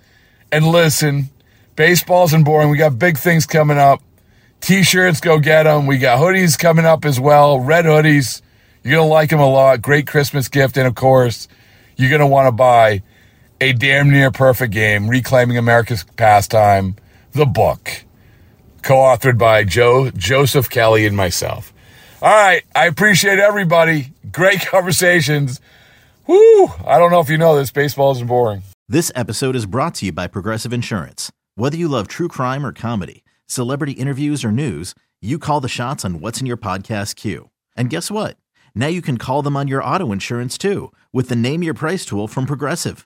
and 0.51 0.65
listen. 0.65 1.29
Baseball 1.75 2.25
isn't 2.25 2.43
boring. 2.43 2.69
We 2.69 2.77
got 2.77 2.99
big 2.99 3.17
things 3.17 3.45
coming 3.45 3.77
up. 3.77 4.01
T-shirts, 4.61 5.21
go 5.21 5.39
get 5.39 5.63
them. 5.63 5.85
We 5.85 5.97
got 5.97 6.19
hoodies 6.19 6.59
coming 6.59 6.85
up 6.85 7.05
as 7.05 7.19
well. 7.19 7.59
Red 7.59 7.85
hoodies. 7.85 8.41
You're 8.83 8.95
going 8.95 9.07
to 9.07 9.13
like 9.13 9.29
them 9.29 9.39
a 9.39 9.49
lot. 9.49 9.81
Great 9.81 10.07
Christmas 10.07 10.49
gift. 10.49 10.77
And 10.77 10.87
of 10.87 10.95
course, 10.95 11.47
you're 11.95 12.09
going 12.09 12.19
to 12.19 12.27
want 12.27 12.47
to 12.47 12.51
buy 12.51 13.03
a 13.61 13.73
damn 13.73 14.09
near 14.09 14.31
perfect 14.31 14.73
game, 14.73 15.07
Reclaiming 15.09 15.57
America's 15.57 16.03
Pastime, 16.15 16.95
the 17.33 17.45
book, 17.45 18.03
co-authored 18.81 19.37
by 19.37 19.63
Joe, 19.63 20.11
Joseph 20.11 20.69
Kelly 20.69 21.05
and 21.05 21.15
myself. 21.15 21.73
All 22.21 22.29
right. 22.29 22.63
I 22.75 22.87
appreciate 22.87 23.39
everybody. 23.39 24.13
Great 24.31 24.59
conversations. 24.65 25.61
Woo! 26.27 26.67
I 26.85 26.97
don't 26.99 27.11
know 27.11 27.21
if 27.21 27.29
you 27.29 27.37
know 27.37 27.55
this. 27.55 27.71
Baseball 27.71 28.11
isn't 28.11 28.27
boring. 28.27 28.63
This 28.87 29.11
episode 29.15 29.55
is 29.55 29.65
brought 29.65 29.95
to 29.95 30.07
you 30.07 30.11
by 30.11 30.27
Progressive 30.27 30.73
Insurance. 30.73 31.31
Whether 31.55 31.77
you 31.77 31.87
love 31.87 32.07
true 32.07 32.27
crime 32.27 32.65
or 32.65 32.73
comedy, 32.73 33.23
celebrity 33.45 33.93
interviews 33.93 34.43
or 34.43 34.51
news, 34.51 34.95
you 35.21 35.39
call 35.39 35.59
the 35.61 35.67
shots 35.67 36.03
on 36.05 36.19
what's 36.21 36.39
in 36.39 36.45
your 36.45 36.57
podcast 36.57 37.15
queue. 37.15 37.49
And 37.75 37.89
guess 37.89 38.09
what? 38.11 38.37
Now 38.75 38.87
you 38.87 39.01
can 39.01 39.17
call 39.17 39.41
them 39.41 39.57
on 39.57 39.67
your 39.67 39.83
auto 39.83 40.11
insurance 40.11 40.57
too 40.57 40.91
with 41.13 41.29
the 41.29 41.35
Name 41.35 41.63
Your 41.63 41.73
Price 41.73 42.05
tool 42.05 42.27
from 42.27 42.45
Progressive. 42.45 43.05